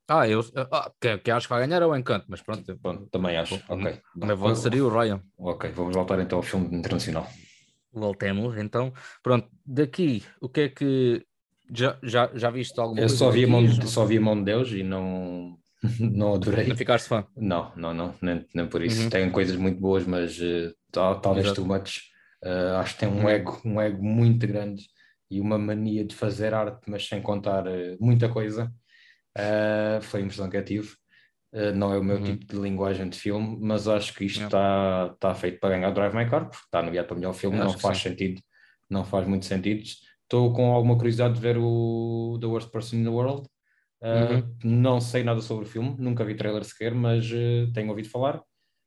[0.09, 2.79] Ah, eu ah, que, que acho que vai ganhar é o Encanto, mas pronto.
[2.79, 3.61] pronto também acho.
[3.69, 4.01] Ok.
[4.15, 5.21] Mas seria o Ryan.
[5.37, 7.27] Ok, vamos voltar então ao filme internacional.
[7.97, 8.93] Voltemos então.
[9.23, 11.25] Pronto, daqui, o que é que.
[11.73, 13.17] Já, já, já viste alguma eu coisa?
[13.17, 15.57] Só vi, a mão, só vi a mão de Deus e não,
[15.99, 16.67] não adorei.
[16.69, 17.27] Não ficaste fã?
[17.35, 19.05] Não, não, não, nem, nem por isso.
[19.05, 19.11] Uhum.
[19.11, 22.11] Tem coisas muito boas, mas uh, talvez too much.
[22.45, 23.29] Uh, acho que tem um uhum.
[23.31, 24.87] ego, um ego muito grande
[25.31, 28.71] e uma mania de fazer arte, mas sem contar uh, muita coisa.
[30.03, 30.89] Foi a impressão que eu tive.
[31.75, 32.25] Não é o meu uhum.
[32.25, 35.95] tipo de linguagem de filme, mas acho que isto está tá feito para ganhar o
[35.95, 38.11] Drive My Car, porque está nomeado para melhor filme, não faz sim.
[38.11, 38.41] sentido,
[38.91, 39.83] não faz muito sentido.
[40.23, 43.49] Estou com alguma curiosidade de ver o The Worst Person in the World,
[44.01, 44.57] Uh, uhum.
[44.63, 48.43] Não sei nada sobre o filme, nunca vi trailer sequer, mas uh, tenho ouvido falar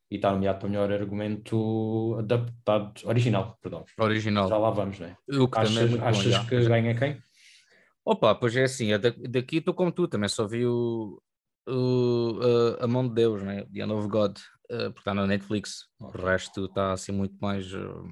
[0.10, 3.86] e está nomeado para melhor argumento adaptado, original, perdão.
[4.00, 4.48] Original.
[4.48, 5.18] Já lá vamos, não é?
[5.28, 7.22] O que achas, também é achas bom, que ganha quem?
[8.06, 8.90] Opa, pois é assim,
[9.30, 11.22] daqui estou como tu, também só vi o,
[11.70, 12.40] o
[12.80, 13.66] a, a mão de Deus, né?
[13.74, 14.38] The End of God,
[14.72, 15.86] uh, porque está na Netflix.
[16.00, 17.74] O resto está assim muito mais.
[17.74, 18.08] Uh,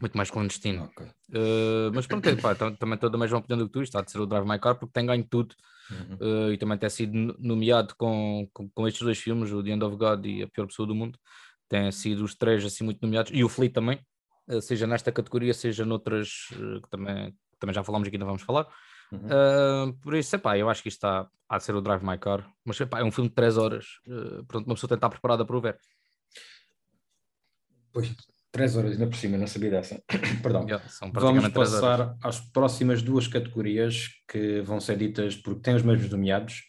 [0.00, 0.84] muito mais clandestino.
[0.84, 1.06] Okay.
[1.30, 4.20] Uh, mas pronto, pá, também estou da mesma opinião do que tu, está de ser
[4.20, 5.54] o Drive My Car, porque tem ganho tudo
[5.90, 6.48] uhum.
[6.48, 9.84] uh, e também tem sido nomeado com, com, com, estes dois filmes, o The End
[9.84, 11.18] of God e A Pior Pessoa do Mundo,
[11.68, 13.98] têm sido os três assim muito nomeados, e o Fleet também,
[14.48, 18.66] uh, seja nesta categoria, seja noutras que também, também já falámos aqui, não vamos falar.
[19.12, 19.92] Uhum.
[20.02, 22.80] por isso, epá, eu acho que isto está a ser o Drive My Car, mas
[22.80, 24.00] epá, é um filme de 3 horas,
[24.48, 25.78] pronto, uma pessoa tem que estar preparada para o ver.
[27.92, 28.14] Pois,
[28.56, 30.02] Três horas, ainda por cima, não sabia dessa.
[30.42, 30.62] Perdão.
[30.62, 36.10] Yeah, Vamos passar às próximas duas categorias que vão ser ditas porque têm os mesmos
[36.10, 36.62] nomeados,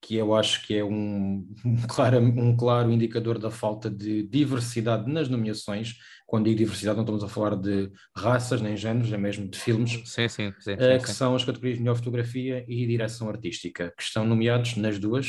[0.00, 5.12] que eu acho que é um, um, claro, um claro indicador da falta de diversidade
[5.12, 5.96] nas nomeações.
[6.34, 10.02] Quando digo diversidade, não estamos a falar de raças nem géneros, é mesmo de filmes.
[10.04, 10.52] Sim, sim.
[10.58, 11.12] sim, uh, que sim.
[11.12, 15.28] são as categorias de melhor fotografia e direção artística, que estão nomeados nas duas: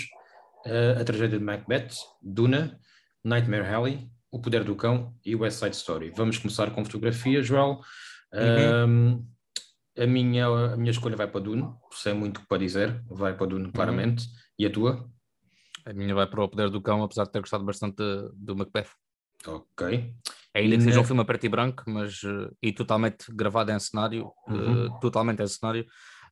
[0.65, 1.89] uh, A Tragédia de Macbeth,
[2.23, 2.79] Duna,
[3.23, 6.09] Nightmare Alley o Poder do Cão e West Side Story.
[6.09, 7.81] Vamos começar com fotografia, Joel.
[8.33, 8.89] Uhum.
[8.89, 9.27] Um,
[9.95, 13.71] a, minha, a minha escolha vai para Dune, sei muito para dizer, vai para Dune
[13.71, 14.25] claramente.
[14.25, 14.33] Uhum.
[14.57, 15.07] E a tua?
[15.85, 18.01] A minha vai para o Poder do Cão, apesar de ter gostado bastante
[18.33, 18.89] do Macbeth.
[19.45, 20.15] Ok.
[20.55, 23.79] Ainda que seja um filme a preto e branco, mas uh, e totalmente gravado em
[23.79, 24.87] cenário, uhum.
[24.87, 25.85] uh, totalmente em cenário,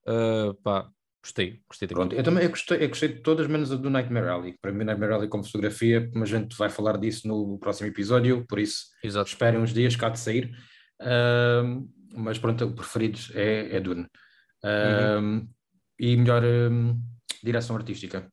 [0.07, 0.87] uh, pá,
[1.23, 4.27] Gostei, gostei Pronto, eu também eu gostei, eu gostei de todas, menos a do Nightmare
[4.27, 4.57] Alley.
[4.61, 8.45] Para mim, Nightmare Alley como fotografia, mas a gente vai falar disso no próximo episódio,
[8.45, 9.29] por isso Exato.
[9.29, 10.53] esperem uns dias cá de sair.
[11.01, 14.05] Uh, mas pronto, o preferido é, é Dune.
[14.65, 15.19] Uhum.
[15.19, 15.49] Um,
[15.97, 16.43] e melhor
[17.41, 18.27] direção artística,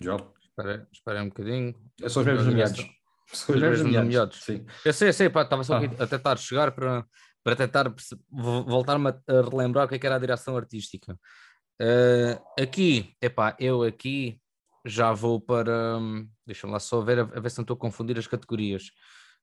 [0.00, 0.32] João?
[0.42, 1.74] Espera, espera um bocadinho.
[2.08, 2.84] São os mesmos nomeados.
[3.32, 4.44] São os nomeados.
[4.44, 4.64] Sim.
[4.84, 5.78] Eu sei, eu sei, pá, estava só Ah.
[5.78, 7.04] aqui a tentar chegar para,
[7.42, 7.92] para tentar
[8.30, 9.14] voltar-me a,
[9.50, 11.18] relembrar o que, é que era a direção artística.
[11.80, 14.38] Eh, aqui, epá, eu aqui
[14.84, 15.96] já vou para.
[15.98, 18.90] hum, Deixa-me lá só ver, a, a ver se não estou a confundir as categorias.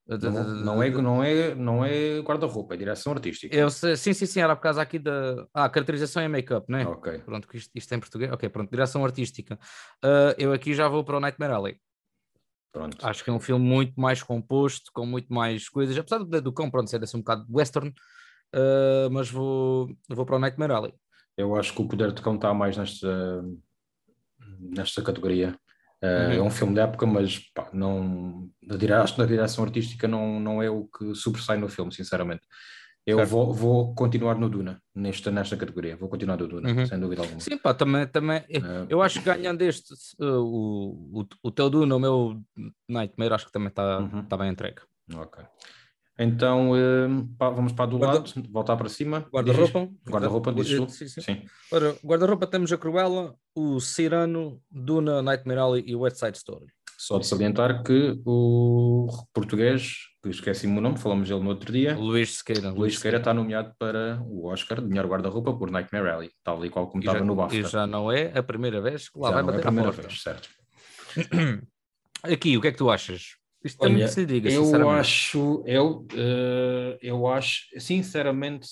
[0.07, 3.55] Não, não é, não é, não é guarda-roupa, é direção artística.
[3.55, 5.45] Eu sim, sim, sim, era por causa aqui da.
[5.53, 6.87] Ah, caracterização e make-up, não é?
[6.87, 7.19] Ok.
[7.19, 8.31] Pronto, isto, isto é em português.
[8.31, 9.59] Ok, pronto, direção artística.
[10.03, 11.79] Eh, eu aqui já vou para o Nightmare Alley.
[12.71, 12.97] Pronto.
[13.05, 16.53] Acho que é um filme muito mais composto, com muito mais coisas, apesar do, do
[16.53, 20.93] cão, pronto, ser assim um bocado western, uh, mas vou, vou para o Nightmare Alley.
[21.35, 23.43] Eu acho que o Poder de Cão está mais nesta,
[24.59, 25.51] nesta categoria.
[25.51, 25.69] Uh,
[26.01, 26.31] Uhum.
[26.31, 28.49] É um filme da época, mas pá, não,
[29.03, 32.41] acho que na direção artística não, não é o que sobressai no filme, sinceramente.
[33.05, 33.29] Eu Certo.
[33.29, 35.95] vou, vou continuar no Duna, nesta, nesta categoria.
[35.97, 36.85] Vou continuar no Duna, Uhum.
[36.85, 37.39] sem dúvida alguma.
[37.39, 41.69] Sim, pá, também, também Uh, eu acho que ganhando este, uh, o, o, o teu
[41.69, 42.39] Duna, o meu
[42.87, 44.23] Nightmare, acho que também está Uhum.
[44.25, 44.81] tá bem entregue.
[45.15, 45.43] ok.
[46.21, 49.25] Então, um, pá, vamos para do Guarda- lado, voltar para cima.
[49.31, 49.89] Guarda-roupa?
[50.05, 50.89] Guarda-roupa, dizes tu?
[50.89, 51.21] Sim, sim.
[51.21, 51.41] Sim.
[51.71, 56.65] Ora, guarda-roupa temos a Cruella, o Cyrano, Duna, Nightmare Alley e West Side Story.
[56.97, 61.95] Só de salientar que o português, que esqueci-me o nome, falamos dele no outro dia,
[61.95, 62.71] Luís Sequeira.
[62.71, 66.69] Luís Sequeira está nomeado para o Oscar de melhor guarda-roupa por Nightmare Alley, tal e
[66.69, 67.55] qual como E já, estava no BAFTA.
[67.55, 69.67] e já não é a primeira vez que lá Já vai não é a bater
[69.67, 70.49] primeira vez, certo.
[72.23, 73.37] Aqui, o que é que tu achas?
[73.63, 78.67] Isto também Olha, se lhe diga, eu acho, eu, eh, eu acho, sinceramente,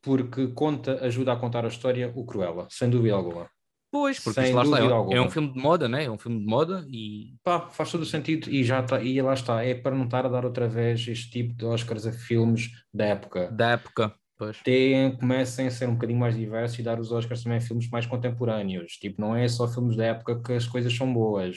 [0.00, 3.48] porque conta, ajuda a contar a história o Cruella, sem dúvida alguma.
[3.90, 6.04] Pois, porque sem isto lá está, é, dúvida um- é um filme de moda, né?
[6.04, 9.20] É um filme de moda e Pá, faz todo o sentido e já está, e
[9.22, 12.12] lá está, é para não estar a dar outra vez este tipo de Oscars a
[12.12, 13.50] filmes da época.
[13.50, 14.14] da época.
[14.36, 14.58] Pois.
[14.62, 17.88] Tem, comecem a ser um bocadinho mais diversos e dar os Oscars também a filmes
[17.90, 18.92] mais contemporâneos.
[18.92, 21.56] Tipo, não é só filmes da época que as coisas são boas.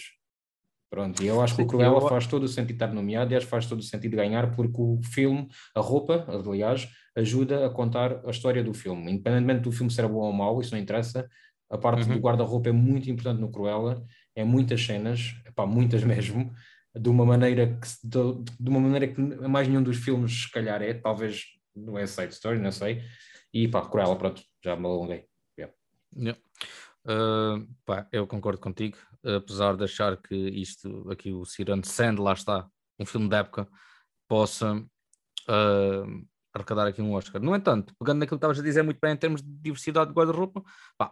[0.89, 3.35] Pronto, e eu acho que o Cruella eu- faz todo o sentido estar nomeado e
[3.35, 7.69] acho que faz todo o sentido ganhar porque o filme, a roupa, aliás, ajuda a
[7.69, 9.09] contar a história do filme.
[9.11, 11.29] Independentemente do filme ser bom ou mau, isso não interessa.
[11.71, 12.15] A parte Uhum.
[12.15, 14.05] do guarda-roupa é muito importante no Cruella,
[14.35, 16.53] é muitas cenas, epá, muitas mesmo,
[16.93, 20.81] de uma maneira que de, de uma maneira que mais nenhum dos filmes se calhar
[20.81, 23.01] é, talvez no West Side Story, não sei.
[23.53, 25.25] E pá, Cruella, pronto, já me alonguei.
[26.15, 26.39] Yeah.
[27.05, 32.33] Uh, pá, eu concordo contigo, apesar de achar que isto aqui, o Cyrano Sand, lá
[32.33, 32.67] está,
[32.99, 33.67] um filme da época,
[34.27, 37.41] possa uh, arrecadar aqui um Oscar.
[37.41, 40.15] No entanto, pegando naquilo que estavas a dizer muito bem em termos de diversidade de
[40.15, 40.63] guarda-roupa,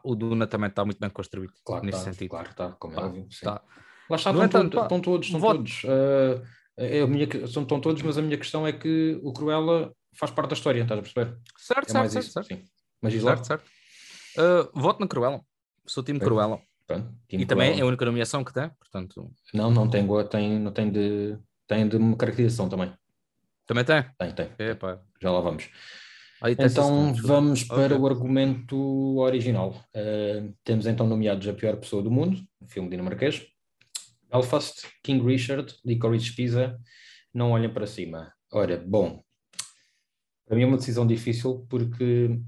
[0.03, 2.29] o Duna também está muito bem construído Claro nesse está, sentido.
[2.29, 3.27] claro está, como é Pá, óbvio.
[3.31, 3.45] sim.
[3.45, 3.61] tá.
[4.09, 5.81] Lá está, estão, entanto, pá, estão todos, estão voto- todos.
[5.85, 6.43] Ah,
[6.77, 10.31] é a minha, são, estão todos, mas a minha questão é que o Cruella faz
[10.31, 11.37] parte da história, estás a perceber?
[11.57, 12.47] Certo, É certo, certo, certo.
[12.47, 12.63] Sim.
[13.01, 13.35] Mas diz lá.
[13.37, 13.69] certo, certo.
[14.37, 15.41] Uh, voto na Cruella,
[15.85, 16.19] sou time.
[16.19, 16.59] Cruella.
[16.87, 17.85] Pronto, time E também é Cruella.
[17.85, 21.97] a única nomeação que tem, portanto, Não, não tem, tem, não tem de, tem de
[22.15, 22.91] caracterização também.
[23.69, 24.03] Também tem.
[24.17, 24.67] Tem, tem.
[24.67, 24.99] Epá.
[25.21, 25.69] Já lá vamos.
[26.41, 27.97] Aí Então vamos para Ok.
[27.97, 29.79] o argumento original.
[29.95, 33.45] Uh, temos então nomeados a pior pessoa do mundo, filme dinamarquês.
[34.27, 36.79] Belfast, King Richard, Licorice Pizza,
[37.31, 38.33] Não Olhem para Cima.
[38.51, 39.21] Ora, bom,
[40.47, 42.39] para mim é uma decisão difícil porque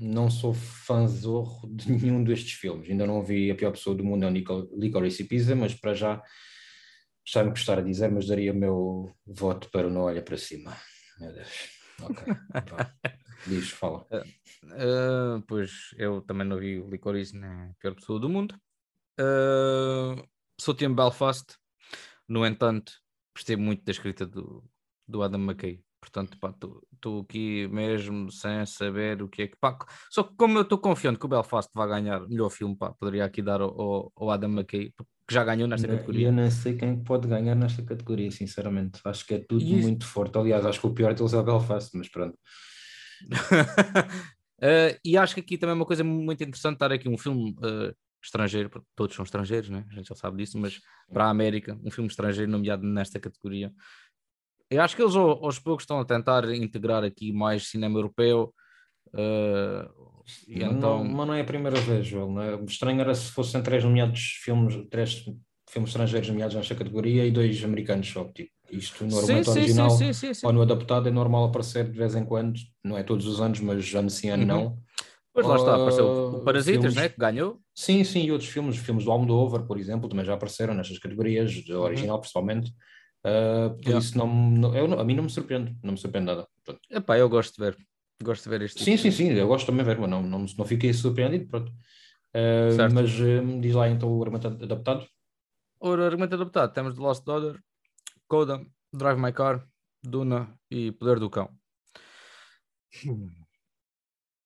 [0.00, 2.90] não sou fãzorro de nenhum destes filmes.
[2.90, 6.20] Ainda não vi a pior pessoa do mundo, é o Licorice Pizza, mas para já
[7.24, 10.36] está-me a custar a dizer, mas daria o meu voto para o Não Olha para
[10.36, 10.76] Cima.
[11.18, 11.68] Meu Deus.
[12.02, 12.34] Ok.
[13.46, 14.06] Diz, fala.
[14.64, 17.72] Uh, pois eu também não vi o Licorice, né?
[17.78, 18.54] Pior pessoa do mundo.
[19.18, 20.22] Uh,
[20.58, 21.56] sou time Belfast,
[22.28, 22.92] no entanto,
[23.34, 24.64] gostei muito da escrita do,
[25.06, 25.82] do Adam McKay.
[26.00, 26.38] Portanto,
[26.94, 29.56] estou aqui mesmo sem saber o que é que.
[29.60, 29.76] Pá,
[30.10, 33.24] só que como eu estou confiante que o Belfast vai ganhar melhor filme, pá, poderia
[33.26, 34.94] aqui dar ao, ao- Adam McKay,
[35.30, 36.26] que já ganhou nesta categoria.
[36.26, 39.00] Eu não sei quem pode ganhar nesta categoria, sinceramente.
[39.04, 40.36] Acho que é tudo E isso- muito forte.
[40.36, 42.36] Aliás, acho que o pior deles é o Belfast, mas pronto.
[44.58, 47.52] Uh, e acho que aqui também é uma coisa muito interessante estar aqui um filme
[47.58, 49.86] uh, estrangeiro, todos são estrangeiros, né?
[49.88, 50.80] a gente já sabe disso, mas
[51.12, 53.72] para a América, um filme estrangeiro nomeado nesta categoria.
[54.68, 58.52] Eu acho que eles ao- aos poucos estão a tentar integrar aqui mais cinema europeu.
[59.14, 62.30] uh, e Mas então, não, mas não é a primeira vez, Joel.
[62.30, 62.54] Não é?
[62.56, 65.24] O estranho era se fossem três nomeados filmes, três
[65.68, 68.24] filmes estrangeiros nomeados nesta categoria e dois americanos só.
[68.24, 70.46] Tipo, isto no argumento sim, original sim, sim, sim, sim.
[70.46, 73.60] ou no adaptado é normal aparecer de vez em quando, não é todos os anos,
[73.60, 74.48] mas ano sim ano Uhum.
[74.48, 74.78] não.
[75.32, 77.08] Pois lá está, apareceu o Uh, Parasitas, filmes- né?
[77.08, 77.60] que ganhou.
[77.74, 81.52] Sim, sim, e outros filmes, filmes do Almodóvar, por exemplo, também já apareceram nestas categorias,
[81.52, 81.82] de Uhum.
[81.82, 82.72] original principalmente.
[83.24, 83.98] Uh, por Yeah.
[83.98, 86.48] isso não, não- eu, não- a mim não me surpreende, não me surpreende nada.
[86.64, 87.76] Portanto, Epá, eu gosto de ver.
[88.22, 88.84] Gosto de ver este.
[88.84, 91.72] Sim, sim, sim, eu gosto também de ver, mas não, não, não fiquei surpreendido, pronto.
[92.34, 95.06] Uh, mas uh, diz lá então o argumento adaptado.
[95.80, 97.60] O argumento adaptado, temos The Lost Daughter,
[98.28, 99.66] Coda, Drive My Car,
[100.02, 101.50] Duna e Poder do Cão.
[103.06, 103.30] Hum.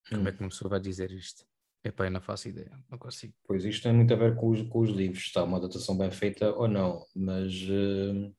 [0.09, 1.45] Como é que uma pessoa vai dizer isto?
[1.83, 3.35] Epá, eu não faço ideia, não consigo.
[3.47, 6.11] Pois isto tem muito a ver com os, com os livros, está uma adaptação bem
[6.11, 8.35] feita ou não, mas uh,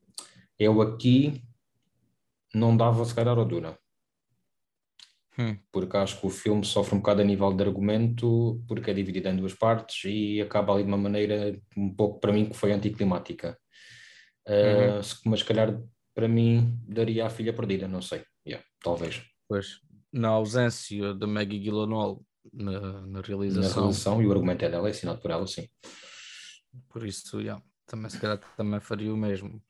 [0.58, 1.44] eu aqui
[2.54, 3.78] não dava se calhar ao Duna.
[5.38, 5.58] Hum.
[5.72, 9.28] Porque acho que o filme sofre um bocado a nível de argumento, porque é dividido
[9.28, 12.72] em duas partes e acaba ali de uma maneira um pouco para mim que foi
[12.72, 13.58] anticlimática.
[14.48, 15.02] Uh, uhum.
[15.26, 15.82] Mas se calhar
[16.14, 18.24] para mim daria a filha perdida, não sei.
[18.48, 19.24] Yeah, talvez.
[19.48, 19.82] Pois,
[20.14, 23.70] na ausência de Maggie Gyllenhaal na, na realização.
[23.70, 25.68] Na realização e o argumento é dela, é assinado por ela, sim.
[26.90, 29.62] Por isso, yeah, também se calhar também faria o mesmo.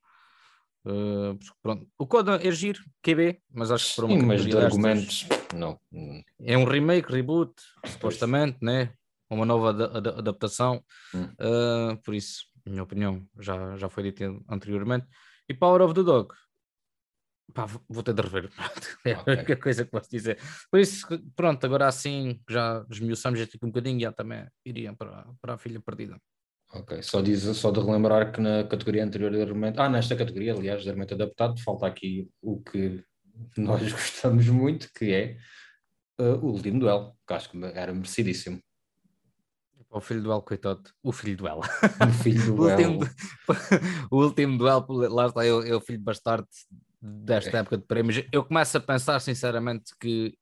[0.85, 1.87] Uh, pronto.
[1.97, 5.79] O Coda é giro, QB, mas acho que por uma Sim, mas de argumentos, não.
[6.39, 7.53] É um remake, reboot,
[7.85, 8.93] supostamente, né?
[9.29, 10.83] Uma nova ad adaptação.
[11.13, 11.23] Hum.
[11.23, 15.07] Uh, por isso, minha opinião, já, já foi dito anteriormente.
[15.49, 16.33] E Power of the Dog,
[17.53, 18.49] Pá, vou ter de rever.
[19.05, 20.39] É a única coisa que posso dizer.
[20.71, 25.27] Por isso, pronto, agora assim já esmiuçamos aqui um bocadinho e já também iria para,
[25.41, 26.19] para a filha perdida.
[26.75, 30.53] Ok, só, diz, só de relembrar que na categoria anterior de argumento, ah, nesta categoria,
[30.53, 33.01] aliás, de argumento adaptado, falta aqui o que
[33.57, 35.37] nós gostamos muito, que é
[36.19, 38.59] uh, o último duelo, que acho que era merecidíssimo.
[39.89, 40.83] O filho do El, coitado.
[41.01, 41.59] O filho do El.
[41.59, 42.75] O filho do El.
[42.77, 43.09] o, último,
[44.11, 46.47] o último duelo, lá está, é o, é o filho bastardo
[47.01, 47.59] desta é.
[47.61, 48.21] época de prémios.
[48.33, 50.37] Eu começo a pensar, sinceramente, que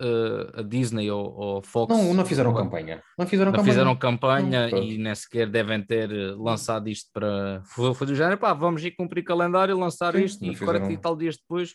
[0.00, 1.94] uh, a Disney ou, ou Fox.
[1.94, 3.02] Não, não fizeram campanha.
[3.18, 3.72] Não fizeram não campanha.
[3.72, 7.62] Fizeram campanha não, e nem sequer devem ter eh, lançado isto para.
[7.64, 10.98] Foi, foi do género, pá, vamos ir cumprir calendário, lançar Sim, isto e 40 e
[10.98, 11.74] tal dias depois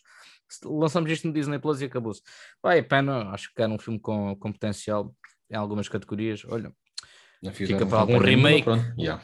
[0.64, 2.22] lançamos isto no Disney Plus e acabou-se.
[2.62, 5.14] Pá, é pena, acho que era um filme com, com potencial
[5.50, 6.44] em algumas categorias.
[6.48, 6.72] Olha,
[7.52, 8.70] fica para algum remake.
[8.98, 9.22] Yeah.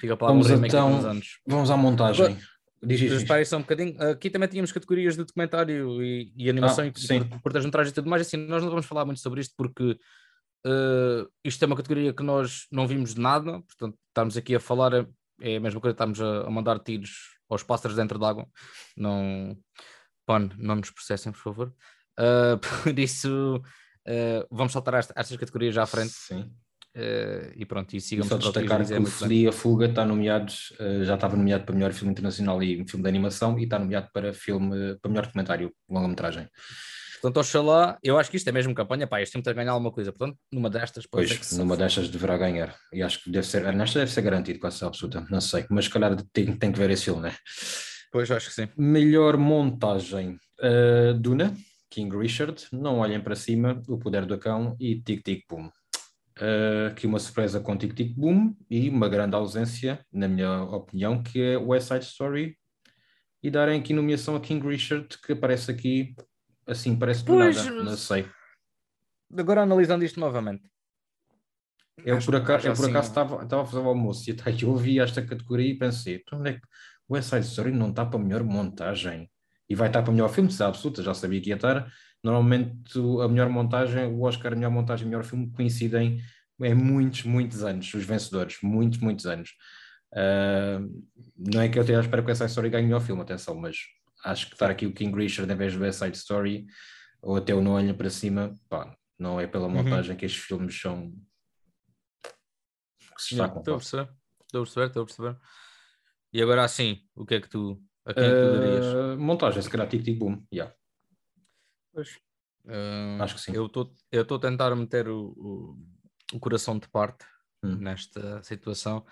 [0.00, 1.40] Fica para vamos remake então, anos.
[1.46, 2.38] Vamos à montagem.
[2.86, 3.48] Diz, diz, diz.
[3.48, 4.00] só um bocadinho.
[4.10, 8.22] Aqui também tínhamos categorias de documentário e, e animação ah, e de e tudo mais.
[8.22, 9.98] Assim, nós não vamos falar muito sobre isto porque
[10.66, 13.62] uh, isto é uma categoria que nós não vimos de nada.
[13.62, 15.06] Portanto, estamos aqui a falar,
[15.40, 18.46] é a mesma coisa, estamos a, a mandar tiros aos pássaros dentro d'água.
[18.96, 19.56] Não,
[20.26, 21.74] pon, não nos processem, por favor.
[22.18, 26.12] Uh, por isso, uh, vamos saltar esta, estas categorias já à frente.
[26.12, 26.50] Sim.
[26.96, 31.02] Uh, e pronto, e sigamos só destacar que o Feli a Fuga está nomeado, uh,
[31.04, 34.32] já estava nomeado para melhor filme internacional e filme de animação e está nomeado para
[34.32, 36.48] filme para melhor documentário, longa-metragem.
[37.20, 39.72] Portanto, oxalá, eu acho que isto é mesmo campanha, pá, este filme tem de ganhar
[39.72, 43.46] alguma coisa, portanto, numa destas pode Pois, numa destas deverá ganhar, e acho que deve
[43.46, 46.78] ser, nesta deve ser garantido, quase absoluta, não sei, mas se calhar tem, tem que
[46.78, 47.34] ver esse filme, né?
[48.12, 48.68] Pois, acho que sim.
[48.76, 51.52] Melhor montagem, uh, Duna,
[51.90, 55.70] King Richard, Não Olhem Para Cima, O Poder do Cão e Tic Tic Boom.
[56.40, 61.22] Uh, aqui uma surpresa com Tic Tic Boom e uma grande ausência, na minha opinião,
[61.22, 62.58] que é West Side Story.
[63.42, 66.14] E darem aqui nomeação a King Richard, que aparece aqui,
[66.66, 68.26] assim, parece por pois, nada, não sei.
[69.36, 70.68] Agora analisando isto novamente.
[71.98, 74.70] Eu por acaso, eu por acaso estava, estava a fazer o almoço e até eu
[74.70, 76.60] ouvi esta categoria e pensei, então onde é que
[77.08, 79.30] West Side Story não está para melhor montagem?
[79.68, 81.90] E vai estar para melhor filme, se absoluta, já sabia que ia estar,
[82.24, 86.22] Normalmente a melhor montagem, o Oscar, a melhor montagem e o melhor filme coincidem
[86.62, 89.50] em muitos, muitos anos, os vencedores, muitos, muitos anos.
[90.10, 91.04] Uh,
[91.36, 93.54] não é que eu esteja à espera que essa Story ganhe o melhor filme, atenção,
[93.54, 93.76] mas
[94.24, 96.66] acho que estar aqui o King Richard em vez do West Side Story
[97.20, 99.74] ou até o Não Olha para Cima, pá, não é pela uhum.
[99.74, 100.16] montagem uhum.
[100.16, 101.12] que estes filmes são.
[102.22, 104.08] Que se Estou a perceber,
[104.42, 105.36] estou a perceber, estou a perceber.
[106.32, 108.86] E agora assim, o que é que tu, a quem uh, tu darias?
[108.86, 110.74] Ah, montagem, se calhar Tic Tic Boom, yeah.
[111.94, 112.18] Pois.
[112.66, 113.52] Uh, Acho que sim.
[113.54, 115.76] Eu estou a tentar meter o, o,
[116.34, 117.24] o coração de parte
[117.62, 117.76] hum.
[117.76, 119.04] nesta situação,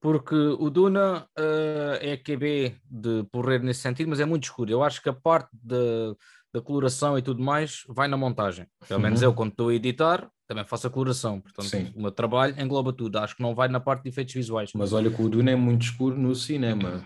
[0.00, 4.70] porque o Duna uh, é QB de porrer nesse sentido, mas é muito escuro.
[4.70, 6.14] Eu acho que a parte da,
[6.52, 8.66] da coloração e tudo mais vai na montagem.
[8.86, 9.28] Pelo menos uhum.
[9.28, 11.40] eu, quando estou a editar, também faço a coloração.
[11.40, 11.92] Portanto, Sim.
[11.94, 13.18] o meu trabalho engloba tudo.
[13.18, 14.70] Acho que não vai na parte de efeitos visuais.
[14.74, 17.04] Mas olha que o Duna é muito escuro no cinema.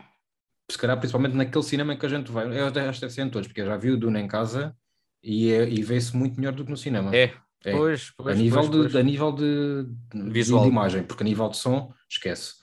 [0.70, 2.46] Se calhar, principalmente naquele cinema em que a gente vai.
[2.46, 4.76] Eu acho que deve ser em todos, porque eu já vi o Duna em casa
[5.22, 7.14] e, é, e vê-se muito melhor do que no cinema.
[7.14, 7.72] É, é.
[7.72, 9.86] Pois, pois, a nível, pois, de, A nível de,
[10.30, 10.62] Visual.
[10.62, 12.54] de imagem, porque a nível de som, esquece.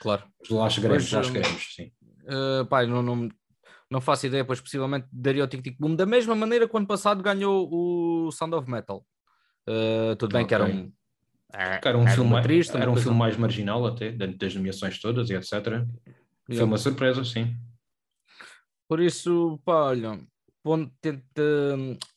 [0.00, 0.24] Claro.
[0.50, 1.92] Lá chegaremos, lá chegaremos, sim.
[2.22, 3.28] Uh, pai, não, não,
[3.90, 6.78] não faço ideia, pois possivelmente daria o Tic Tic Boom, da mesma maneira que o
[6.78, 9.04] ano passado ganhou o Sound of Metal.
[9.68, 10.56] Uh, tudo bem okay.
[10.56, 10.92] que era um,
[11.52, 15.34] era um, era filme, triste, era um filme mais marginal até, das nomeações todas e
[15.34, 15.84] etc.
[16.46, 17.54] Foi uma surpresa, sim.
[18.88, 20.18] Por isso, pá, olha,
[20.62, 21.42] ponto, tenta,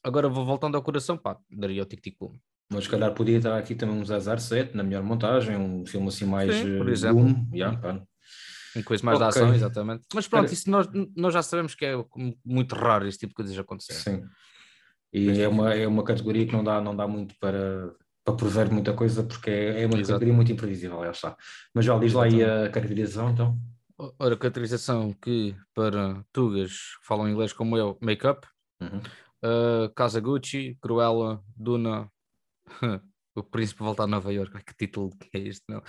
[0.03, 2.33] agora vou voltando ao coração, pá, daria o Tic Tic Boom.
[2.71, 6.25] Mas se calhar podia estar aqui também um 007 na melhor montagem, um filme assim
[6.25, 7.23] mais Sim, por eh, exemplo.
[7.23, 7.47] boom.
[7.53, 8.01] Yeah, pá.
[8.75, 9.41] Uma coisa mais da Ok.
[9.41, 10.03] ação, exatamente.
[10.13, 11.93] Mas pronto, Era- isso nós, nós já sabemos que é
[12.43, 13.93] muito raro este tipo de coisas acontecer.
[13.93, 14.23] Sim.
[15.11, 17.93] E é uma, é uma categoria que não dá, não dá muito para,
[18.25, 20.07] para prever muita coisa, porque é, é uma Exato.
[20.13, 21.37] categoria muito imprevisível, lá está.
[21.75, 23.59] Mas já diz lá aí a caracterização, então.
[23.97, 26.71] Ora, caracterização que para tugas
[27.03, 28.47] falam inglês como eu, make-up,
[28.81, 28.97] Uhum.
[28.97, 32.09] uh, Casa Gucci, Cruella, Duna,
[33.35, 35.81] O Príncipe Volta a Nova York, que título que é este, não?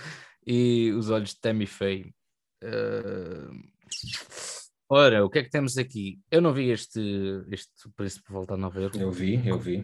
[0.47, 2.13] E Os Olhos de Tammy Faye.
[2.63, 3.51] Uh,
[4.89, 6.19] Ora, o que é que temos aqui?
[6.31, 6.99] Eu não vi este,
[7.51, 9.83] este Príncipe Volta a Nova York, Eu vi, eu vi.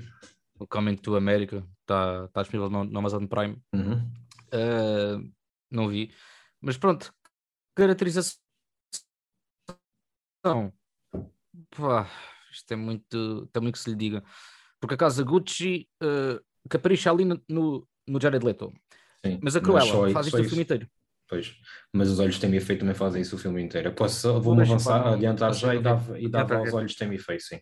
[0.59, 3.57] o Coming to America, está tá disponível no, no Amazon Prime.
[3.73, 4.11] Uhum.
[4.53, 5.31] Uh,
[5.71, 6.11] não vi,
[6.61, 7.11] mas pronto,
[7.75, 8.39] caracterização.
[11.75, 12.09] Pá,
[12.51, 14.23] isto é muito, muito que se lhe diga,
[14.79, 18.73] porque a casa Gucci uh, capricha ali no, no, no Jared Leto,
[19.25, 19.39] Sim.
[19.41, 20.89] mas a Cruella aí- faz isto o filme inteiro.
[21.29, 21.55] Pois.
[21.93, 23.87] Mas os olhos de Tammy Faye também fazem isso o filme inteiro.
[23.87, 27.17] Eu posso, vou-me avançar, para- adiantar já e dava, e dava aos olhos de Tammy
[27.17, 27.61] Faye, sim.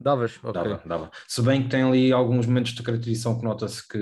[0.00, 0.38] Davas?
[0.42, 0.52] Ok.
[0.52, 1.10] Dava, dava.
[1.28, 3.98] Se bem que tem ali alguns momentos de caracterização que nota-se que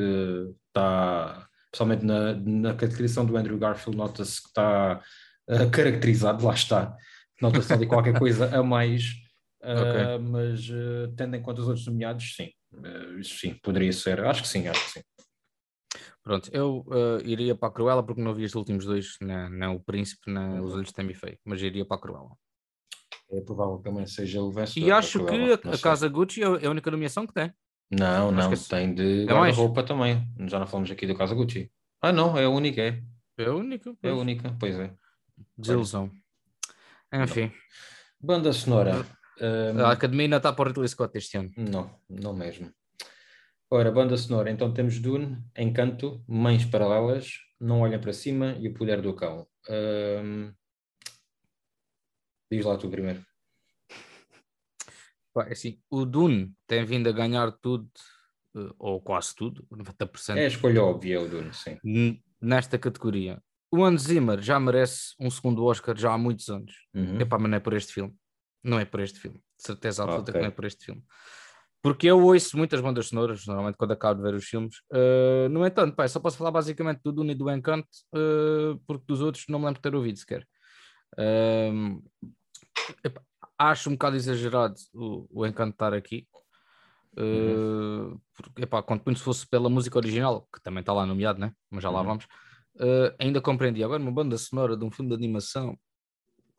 [0.68, 5.02] está, principalmente na, na caracterização do Andrew Garfield, nota-se que está
[5.48, 6.96] eh, caracterizado, lá está.
[7.40, 9.04] Nota-se ali qualquer coisa a mais,
[9.62, 10.18] eh, Ok.
[10.30, 12.50] mas eh, tendo em conta os outros nomeados, sim.
[13.18, 14.20] Isso sim, poderia ser.
[14.20, 15.00] Acho que sim, acho que sim.
[16.22, 19.68] Pronto, eu uh, iria para a Cruella porque não vi os últimos dois, nem, nem
[19.68, 22.36] o Príncipe, nem os Olhos de Tammy Faye, mas iria para a Cruella.
[23.30, 24.86] É provável que também seja o vencedor.
[24.86, 25.78] E acho que a, não a.
[25.78, 27.50] Casa Gucci é a única nomeação que tem.
[27.90, 30.26] Não, não, tem de É guarda-roupa também.
[30.46, 31.70] Já não falamos aqui do Casa Gucci.
[32.02, 33.02] Ah, não, é a única, é.
[33.38, 33.90] É a única.
[33.90, 34.18] É a pois.
[34.18, 34.94] única, pois é.
[35.56, 36.10] Desilusão.
[37.12, 37.50] Enfim,
[38.20, 39.06] Banda sonora.
[39.40, 41.50] hum, a Academia ainda está para o Ridley Scott este ano.
[41.56, 42.70] Não, não mesmo.
[43.70, 48.74] Ora, banda sonora, então temos Dune, Encanto, Mães Paralelas, Não Olhem para Cima e O
[48.74, 49.46] Poder do Cão.
[49.68, 50.52] Hum,
[52.50, 53.22] Diz lá tu primeiro.
[55.38, 57.88] Pá, é assim, o Dune tem vindo a ganhar tudo,
[58.56, 61.78] eh, ou quase tudo, 90%, É a escolha óbvia, o Dune, sim.
[62.40, 63.40] nesta categoria.
[63.70, 66.74] O Hans Zimmer já merece um segundo Oscar já há muitos anos.
[66.92, 67.20] Uhum.
[67.20, 68.12] Epá, mas não é por este filme.
[68.64, 69.38] Não é por este filme.
[69.56, 70.40] De certeza absoluta que Ok.
[70.40, 71.04] não é por este filme.
[71.80, 74.78] Porque eu ouço muitas bandas sonoras, normalmente quando acabo de ver os filmes.
[74.92, 78.76] Uh, no entanto, pá, eu só posso falar basicamente do Dune e do Encanto, uh,
[78.88, 80.44] porque dos outros não me lembro de ter ouvido sequer.
[81.16, 82.02] Um,
[83.04, 83.22] epá,
[83.58, 86.26] acho um bocado exagerado o, o Encanto estar aqui.
[87.14, 91.40] Uh, porque, epá, quanto muito se fosse pela música original, que também está lá nomeado,
[91.40, 91.52] né?
[91.68, 92.06] mas já lá Uhum.
[92.06, 92.24] vamos,
[92.76, 93.82] uh, ainda compreendi.
[93.82, 95.76] Agora, uma banda sonora de um filme de animação,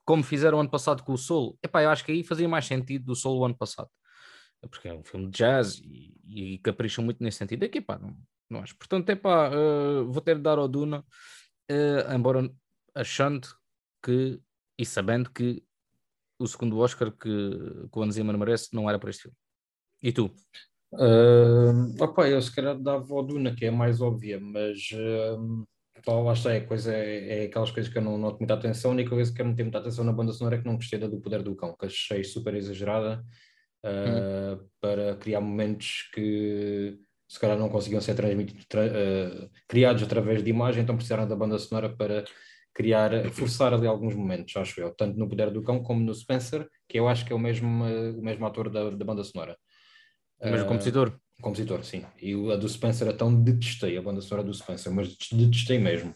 [0.03, 3.05] como fizeram ano passado com o Soul, epá, eu acho que aí fazia mais sentido
[3.05, 3.89] do Soul o ano passado,
[4.69, 7.63] porque é um filme de jazz e, e capricham muito nesse sentido.
[7.63, 8.17] Aqui, pá, não,
[8.49, 8.75] não acho.
[8.75, 11.05] Portanto, epá, uh, vou ter de dar ao Duna,
[11.71, 12.51] uh, embora
[12.93, 13.47] achando
[14.03, 14.41] que
[14.77, 15.63] e sabendo que
[16.39, 17.29] o segundo Oscar que,
[17.91, 19.37] que o Hans Zimmer merece não era para este filme.
[20.01, 20.31] E tu?
[20.93, 24.89] Hum, opa, eu se calhar dava ao Duna, que é mais óbvia, mas
[26.03, 28.91] pá, lá está, é, coisa, é, é aquelas coisas que eu não noto muita atenção.
[28.91, 30.75] A única coisa que eu não tenho muita atenção na banda sonora é que não
[30.75, 33.23] gostei da do Poder do Cão, que achei super exagerada
[33.85, 40.43] uh, para criar momentos que se calhar não conseguiam ser transmitidos, tra- uh, criados através
[40.43, 42.23] de imagem, então precisaram da banda sonora para
[42.73, 46.67] criar, forçar ali alguns momentos, acho eu, tanto no Poder do Cão como no Spencer,
[46.87, 49.57] que eu acho que é o mesmo, o mesmo ator da, da banda sonora.
[50.41, 51.19] O mesmo Uh, compositor?
[51.41, 52.05] Compositor, sim.
[52.21, 56.13] E a do Spencer então detestei, a banda sonora do Spencer, mas detestei mesmo.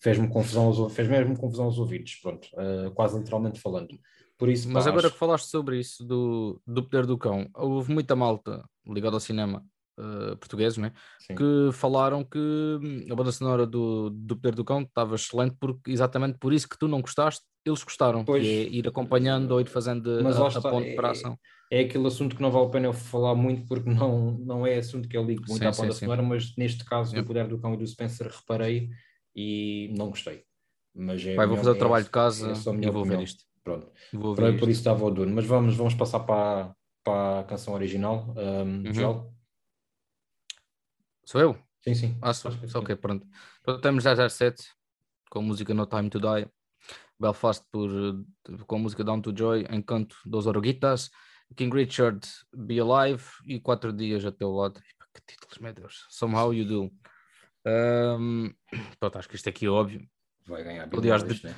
[0.00, 3.98] Fez-me confusão aos, fez mesmo confusão aos ouvidos, pronto, uh, quase literalmente falando.
[4.36, 7.48] Por isso, Mas pá, agora acho- que falaste sobre isso do, do Poder do Cão,
[7.54, 9.64] houve muita malta ligada ao cinema
[9.98, 10.92] uh, português, né?
[11.18, 11.34] sim.
[11.34, 15.90] que falaram que hum, a banda sonora do, do Poder do Cão estava excelente, porque
[15.90, 18.42] exatamente por isso que tu não gostaste, eles gostaram, Pois.
[18.44, 21.38] que é ir acompanhando ou ir fazendo Mas a, a ponte para a é- ação.
[21.70, 24.76] é aquele assunto que não vale a pena eu falar muito porque não, não é
[24.78, 26.00] assunto que eu ligo muito Sim, à sim, banda sim.
[26.00, 28.90] sonora, mas neste caso do Poder do Cão e do Spencer reparei
[29.34, 30.44] e não gostei.
[30.94, 33.02] Mas é vou fazer o é- trabalho de casa é e vou opinião.
[33.04, 33.44] ver isto.
[33.64, 33.90] Pronto.
[34.12, 34.70] Vou ver por isto.
[34.70, 35.32] isso estava o Dune.
[35.32, 38.34] Mas vamos, vamos passar para, para a canção original.
[38.36, 38.92] Um, Uhum.
[38.92, 39.31] Joel?
[41.24, 41.58] Sou eu?
[41.82, 42.18] Sim, sim.
[42.22, 42.52] Ah, sou.
[42.52, 42.78] Sim.
[42.78, 43.26] ok, pronto.
[43.60, 44.64] Então temos 007
[45.30, 46.48] com a música No Time to Die,
[47.18, 47.90] Belfast por,
[48.66, 51.10] com a música Down to Joy, Encanto dos Oroguitas,
[51.56, 54.80] King Richard Be Alive e Quatro Dias a teu lado.
[55.14, 56.06] Que títulos, meu Deus.
[56.10, 56.92] Somehow You Do.
[57.66, 58.52] Um,
[58.98, 60.08] pronto, acho que isto aqui é óbvio.
[60.46, 61.54] Vai ganhar Aliás, de- né?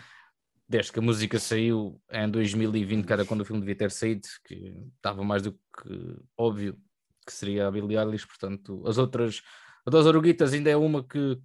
[0.68, 4.26] desde que a música saiu em 2020, que era quando o filme devia ter saído,
[4.44, 6.76] que estava mais do que óbvio
[7.24, 9.42] que seria a Billie Eilish, portanto, as outras,
[9.86, 11.38] a das Oruguitas ainda é uma que,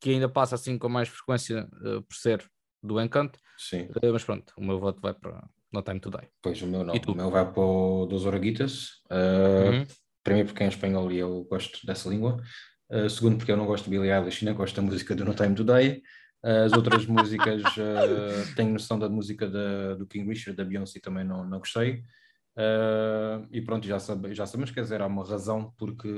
[0.00, 2.44] que ainda passa assim com mais frequência uh, por ser
[2.82, 3.88] do Encanto, Sim.
[4.02, 6.28] Uh, mas pronto, o meu voto vai para No Time to Die.
[6.42, 9.86] Pois, o meu não, o meu vai para o dos Oruguitas, uh, uhum.
[10.22, 12.42] primeiro porque é em espanhol e eu gosto dessa língua,
[13.10, 15.34] segundo porque eu não gosto de Billie Eilish e não gosto da música do No
[15.34, 16.02] Time to Die,
[16.44, 21.24] as outras músicas, uh, tenho noção da música da, do King Richard, da Beyoncé também
[21.24, 22.02] não, não gostei.
[22.56, 26.08] Uh, e pronto, já, sabe, já sabemos, quer dizer, há uma razão porque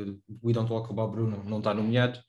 [0.45, 2.21] We Don't Talk About Bruno não está nomeado,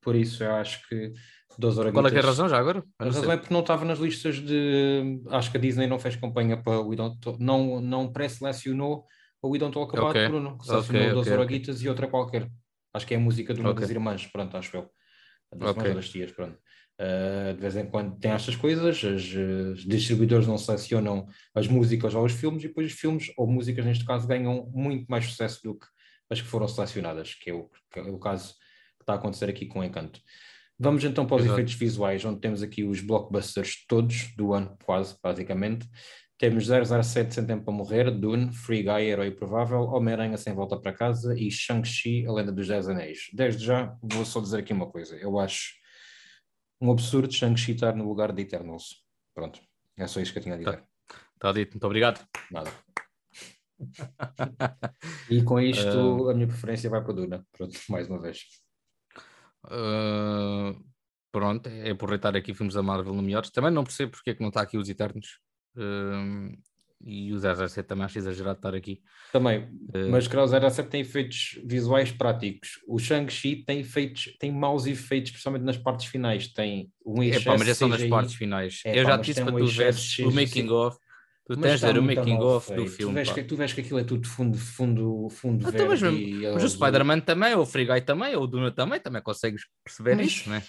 [0.00, 1.12] por isso eu acho que
[1.58, 2.84] dos Qual é, é a razão já agora?
[2.98, 5.22] A razão é porque não estava nas listas de.
[5.30, 9.04] Acho que a Disney não fez campanha para We Don't Talk, não, não pré-selecionou
[9.42, 10.28] o We Don't Talk About okay.
[10.28, 11.84] Bruno, selecionou okay, Dos okay, okay.
[11.84, 12.50] e outra qualquer.
[12.92, 14.90] Acho que é a música de uma das irmãs, pronto, acho eu.
[15.56, 15.94] Das okay.
[15.94, 16.58] das tias, pronto.
[16.98, 22.24] Uh, de vez em quando tem estas coisas, os distribuidores não selecionam as músicas ou
[22.24, 25.78] os filmes, e depois os filmes ou músicas, neste caso, ganham muito mais sucesso do
[25.78, 25.86] que
[26.30, 28.54] as que foram selecionadas, que é o, que é o caso
[28.96, 30.20] que está a acontecer aqui com o Encanto.
[30.78, 31.54] Vamos então para os Exato.
[31.54, 35.88] efeitos visuais, onde temos aqui os blockbusters todos do ano, quase, basicamente.
[36.38, 40.92] Temos 007 Sem Tempo para Morrer, Dune, Free Guy, Herói Provável, Homem-Aranha Sem Volta para
[40.92, 43.30] Casa e Shang-Chi, A Lenda dos Dez Anéis.
[43.32, 45.16] Desde já, vou só dizer aqui uma coisa.
[45.16, 45.72] Eu acho
[46.80, 49.04] um absurdo Shang-Chi estar no lugar de Eternals.
[49.34, 49.60] Pronto,
[49.96, 50.70] é só isso que eu tinha a dizer.
[50.70, 50.86] Está
[51.38, 52.26] tá dito, muito obrigado.
[52.50, 52.72] Nada.
[55.30, 56.30] e com isto, uh...
[56.30, 57.46] a minha preferência vai para Duna.
[57.52, 58.40] Pronto, mais uma vez.
[59.64, 60.82] Uh...
[61.32, 63.50] Pronto, é aproveitar aqui filmes da Marvel nomeados.
[63.50, 65.38] Também não percebo porque é que não está aqui os Eternos.
[65.76, 66.56] Uh
[67.04, 69.00] e o 007 também acho exagerado estar aqui.
[69.32, 72.80] Também, uh, mas que o 007 tem efeitos visuais práticos.
[72.86, 76.48] O Shang-Chi tem efeitos, tem maus efeitos, especialmente nas partes finais.
[76.48, 78.82] Tem um excesso Epá, mas é só nas partes finais.
[78.84, 79.94] É, Eu pá, já disse para um tu ver
[80.24, 80.98] o making of.
[81.46, 83.12] Tu tens de ver o making of do filme.
[83.12, 85.88] Tu vês, que, tu vês que aquilo é tudo fundo, fundo, fundo ah, verde.
[85.88, 89.62] Mas, e, mas o Spider-Man também, o Free Guy também, o Duna também, também consegues
[89.84, 90.62] perceber mas, isso, não é?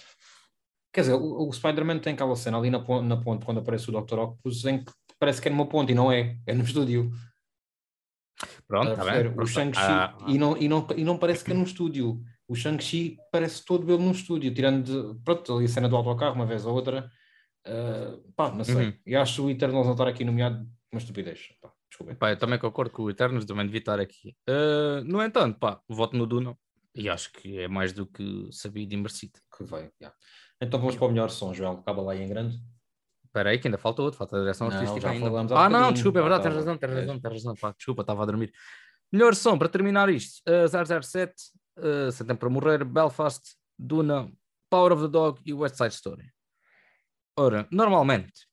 [0.92, 3.92] Quer dizer, o, o Spider-Man tem aquela cena ali na, na ponte, quando aparece o
[3.92, 4.18] Dr.
[4.18, 7.10] Octopus, em que parece que é numa ponte e não é, é no estúdio.
[8.66, 10.24] Pronto, tá bem, o Shang-Chi ah, ah.
[10.28, 12.22] e, não, e, não, e não parece que é num estúdio.
[12.46, 16.34] O Shang-Chi parece todo ele num estúdio, tirando de, pronto, ali a cena do autocarro
[16.34, 17.10] uma vez ou outra.
[17.66, 18.74] Uh, pá, não sei.
[18.74, 18.92] Uhum.
[19.04, 21.48] E acho o Eternals não estar aqui nomeado uma estupidez.
[21.60, 22.14] Pá, desculpa.
[22.14, 24.36] Pá, eu também concordo com o Eternals, também devia estar aqui.
[24.48, 26.56] Uh, no entanto, pá, voto no Duna
[26.94, 29.38] e acho que é mais do que sabido e merecido.
[29.56, 30.16] Que vai, yeah.
[30.60, 31.72] Então vamos para o melhor som, Joel.
[31.72, 32.58] Acaba lá aí em grande.
[33.28, 35.54] Espera aí, que ainda falta outro, falta a direção artística ainda.
[35.54, 38.26] Ah, não, desculpa, é verdade, tens razão, tens razão, tens razão, pá, desculpa, estava a
[38.26, 38.52] dormir.
[39.12, 41.34] Melhor som, para terminar isto, uh, 007,
[41.78, 44.32] uh, Sem Tempo para Morrer, Belfast, Duna,
[44.70, 46.32] Power of the Dog e West Side Story.
[47.36, 48.46] Ora, normalmente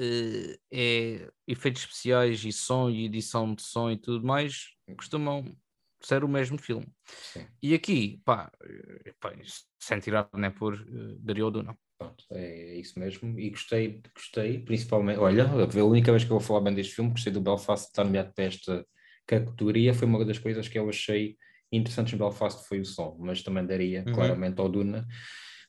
[0.00, 5.56] uh, é efeitos especiais e som e edição de som e tudo mais costumam
[6.00, 6.86] ser o mesmo filme.
[7.04, 7.46] Sim.
[7.62, 9.32] E aqui, pá, eh, pá
[9.78, 11.76] sem tirar, né, por uh, daria o Duna.
[11.98, 13.38] Pronto, é isso mesmo.
[13.38, 15.18] E gostei, gostei, principalmente.
[15.18, 18.04] Olha, a única vez que eu vou falar bem deste filme, gostei do Belfast estar
[18.04, 18.86] nomeado para esta
[19.26, 19.92] categoria.
[19.92, 21.36] Foi uma das coisas que eu achei
[21.72, 24.14] interessantes no Belfast foi o som, mas também daria uhum.
[24.14, 25.06] claramente ao Duna.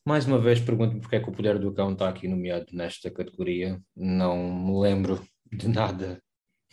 [0.05, 3.11] Mais uma vez, pergunto-me porque é que o Poder do Cão está aqui nomeado nesta
[3.11, 3.81] categoria.
[3.95, 6.21] Não me lembro de nada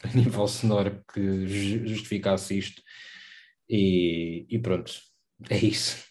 [0.02, 1.46] a nível sonoro que
[1.86, 2.82] justificasse isto.
[3.68, 4.92] E, e pronto,
[5.50, 6.06] é isso.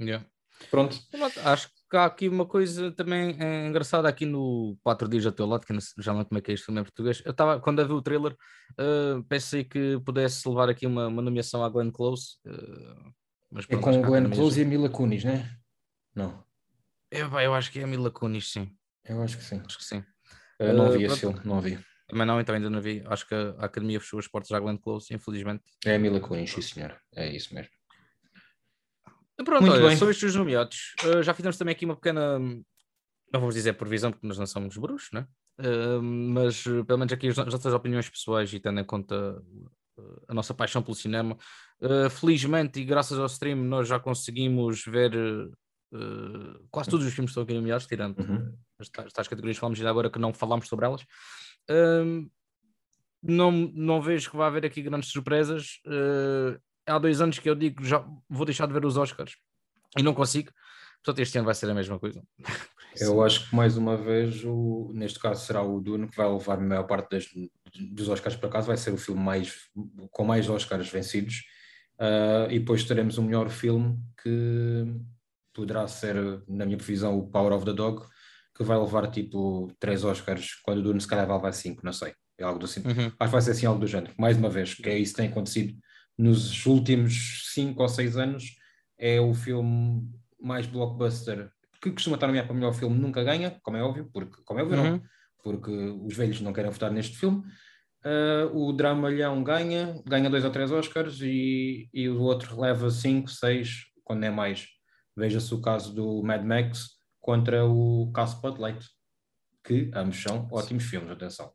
[0.00, 0.24] Yeah.
[0.70, 0.96] Pronto.
[1.44, 5.46] Acho que há aqui uma coisa também é, engraçada aqui no 4 dias ao teu
[5.46, 7.22] lado, que não, já não como é que é isto em português.
[7.24, 11.22] Eu estava, quando eu vi o trailer, uh, pensei que pudesse levar aqui uma, uma
[11.22, 12.36] nomeação à Glenn Close.
[12.46, 13.12] Uh,
[13.50, 15.50] mas é é com o Glenn Close e a Mila Kunis, né?
[16.14, 16.44] Não.
[17.10, 18.70] Eu, eu acho que é a Mila Kunis, sim.
[19.04, 19.62] Eu acho que sim.
[19.64, 20.04] Acho que sim.
[20.58, 21.78] Eu não uh, vi esse filme, não vi.
[22.08, 23.02] Também não, então ainda não vi.
[23.06, 25.62] Acho que a Academia fechou as portas à Glenn Close, infelizmente.
[25.84, 26.98] É a Mila Kunis, sim senhor.
[27.14, 27.70] É isso mesmo.
[29.44, 29.96] Pronto, Muito olha, bem.
[29.96, 34.26] sobre estes nomeados, uh, já fizemos também aqui uma pequena, não vamos dizer previsão, porque
[34.26, 35.26] nós não somos bruxos, né?
[35.60, 39.40] Uh, mas uh, pelo menos aqui as nossas opiniões pessoais e tendo em conta
[40.28, 41.36] a nossa paixão pelo cinema,
[42.08, 45.10] felizmente e graças ao stream nós já conseguimos ver
[46.70, 48.56] quase todos os filmes que estão aqui nomeados, tirando uhum.
[48.78, 51.04] as, tais categorias que falamos ainda agora que não falámos sobre elas.
[53.20, 55.80] não, não vejo que vai haver aqui grandes surpresas
[56.88, 59.36] há dois anos que eu digo já vou deixar de ver os Oscars
[59.96, 60.52] e não consigo.
[61.02, 62.22] Portanto, este ano vai ser a mesma coisa.
[63.00, 66.58] Eu acho que mais uma vez, o, neste caso, será o Dune que vai levar
[66.58, 67.26] a maior parte das,
[67.92, 69.68] dos Oscars para casa, vai ser o filme mais,
[70.10, 71.44] com mais Oscars vencidos.
[72.00, 74.84] Uh, e depois teremos o melhor filme que
[75.52, 76.16] poderá ser,
[76.48, 78.04] na minha previsão, o Power of the Dog,
[78.56, 81.92] que vai levar tipo três Oscars, quando o Dune se calhar vai levar cinco, não
[81.92, 82.14] sei.
[82.36, 82.80] É algo do assim.
[82.80, 83.06] Uhum.
[83.06, 84.12] Acho que vai ser assim algo do género.
[84.18, 85.78] Mais uma vez, que é isso que tem acontecido
[86.18, 88.56] nos últimos cinco ou seis anos.
[88.98, 90.10] É o filme
[90.40, 91.50] mais blockbuster
[91.80, 94.62] que costuma estar nomeado para melhor filme, nunca ganha, como é óbvio, porque, como é
[94.64, 94.90] óbvio, Uhum.
[94.92, 95.02] não,
[95.42, 97.44] porque os velhos não querem votar neste filme.
[98.04, 103.28] Uh, o Dramalhão ganha, ganha dois ou três Oscars e, e o outro leva cinco,
[103.30, 104.66] seis, quando é mais.
[105.16, 108.84] Veja-se o caso do Mad Max contra o caso Spotlight,
[109.64, 111.52] que ambos são ótimos filmes, atenção.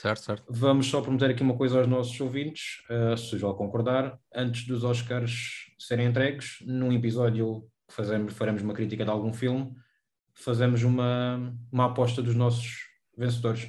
[0.00, 0.44] Certo, certo.
[0.48, 4.82] Vamos só prometer aqui uma coisa aos nossos ouvintes, uh, se já concordar, antes dos
[4.82, 9.74] Oscars serem entregues, num episódio que fazemos, faremos uma crítica de algum filme,
[10.32, 12.78] fazemos uma, uma aposta dos nossos
[13.14, 13.68] vencedores.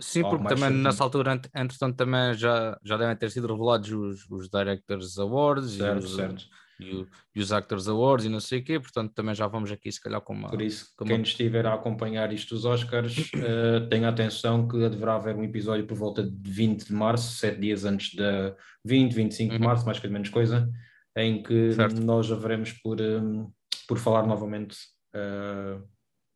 [0.00, 0.82] Sim, porque também certinho.
[0.82, 5.74] nessa altura, ent- entretanto, também já, já devem ter sido revelados os, os Directors Awards
[5.74, 6.44] e Certo, os, certo.
[6.82, 9.70] E, o- e os Actors Awards e não sei o quê, portanto também já vamos
[9.70, 10.48] aqui se calhar com uma...
[10.50, 15.36] Por isso, quem estiver a acompanhar isto dos Oscars, eh, tenha atenção que deverá haver
[15.36, 18.54] um episódio por volta de 20 de março, sete dias antes da
[18.84, 19.64] 20, 25 de Uhum.
[19.64, 20.70] março, mais coisa menos coisa,
[21.16, 22.00] em que Certo.
[22.00, 23.50] nós haveremos por, hum,
[23.88, 24.76] por falar novamente
[25.14, 25.78] eh,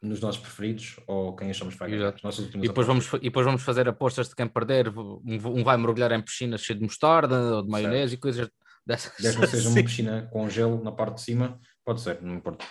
[0.02, 2.14] nos nossos preferidos ou quem achamos que vai ganhar.
[2.56, 6.12] E depois, vamos, e depois vamos fazer apostas de quem perder, um, um vai mergulhar
[6.12, 8.50] em piscina cheia de mostarda ou de maionese e coisas
[8.86, 9.12] dessas.
[9.18, 12.64] Desde que seja uma piscina com gelo na parte de cima, pode ser, não importa.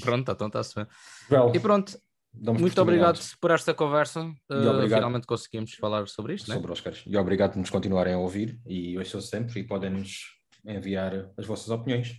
[0.00, 0.86] Pronto, então está-se bem.
[1.30, 1.98] Well, E pronto,
[2.34, 4.22] muito obrigado por esta conversa.
[4.50, 6.56] Uh, finalmente conseguimos falar sobre isto, né?
[6.56, 7.02] sobre Oscars.
[7.06, 11.70] E obrigado por nos continuarem a ouvir e ouçam sempre e podem-nos enviar as vossas
[11.70, 12.14] opiniões.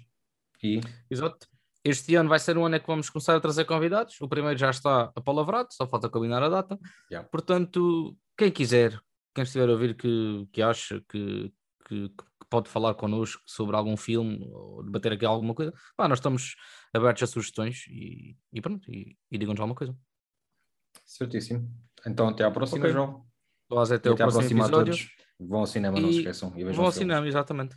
[0.64, 1.48] E Exato.
[1.84, 4.20] Este ano vai ser um ano em que vamos começar a trazer convidados.
[4.20, 6.78] O primeiro já está apalavrado, só falta combinar a data.
[7.10, 7.30] Yeah.
[7.30, 9.00] Portanto, quem quiser,
[9.34, 11.50] quem estiver a ouvir que, que acha que,
[11.88, 16.20] que, que pode falar connosco sobre algum filme ou debater aqui alguma coisa, pá, nós
[16.20, 16.56] estamos
[16.94, 19.96] abertos a sugestões e, e pronto, e, e digam-nos alguma coisa.
[21.06, 21.70] certíssimo.
[22.06, 22.92] Então até à próxima, Ok.
[22.92, 23.26] João.
[23.70, 25.08] Vamos até E o até à próxima a todos.
[25.40, 26.50] Vão ao cinema, não se E esqueçam.
[26.58, 26.96] E Vão ao filmes.
[26.96, 27.76] cinema, exatamente.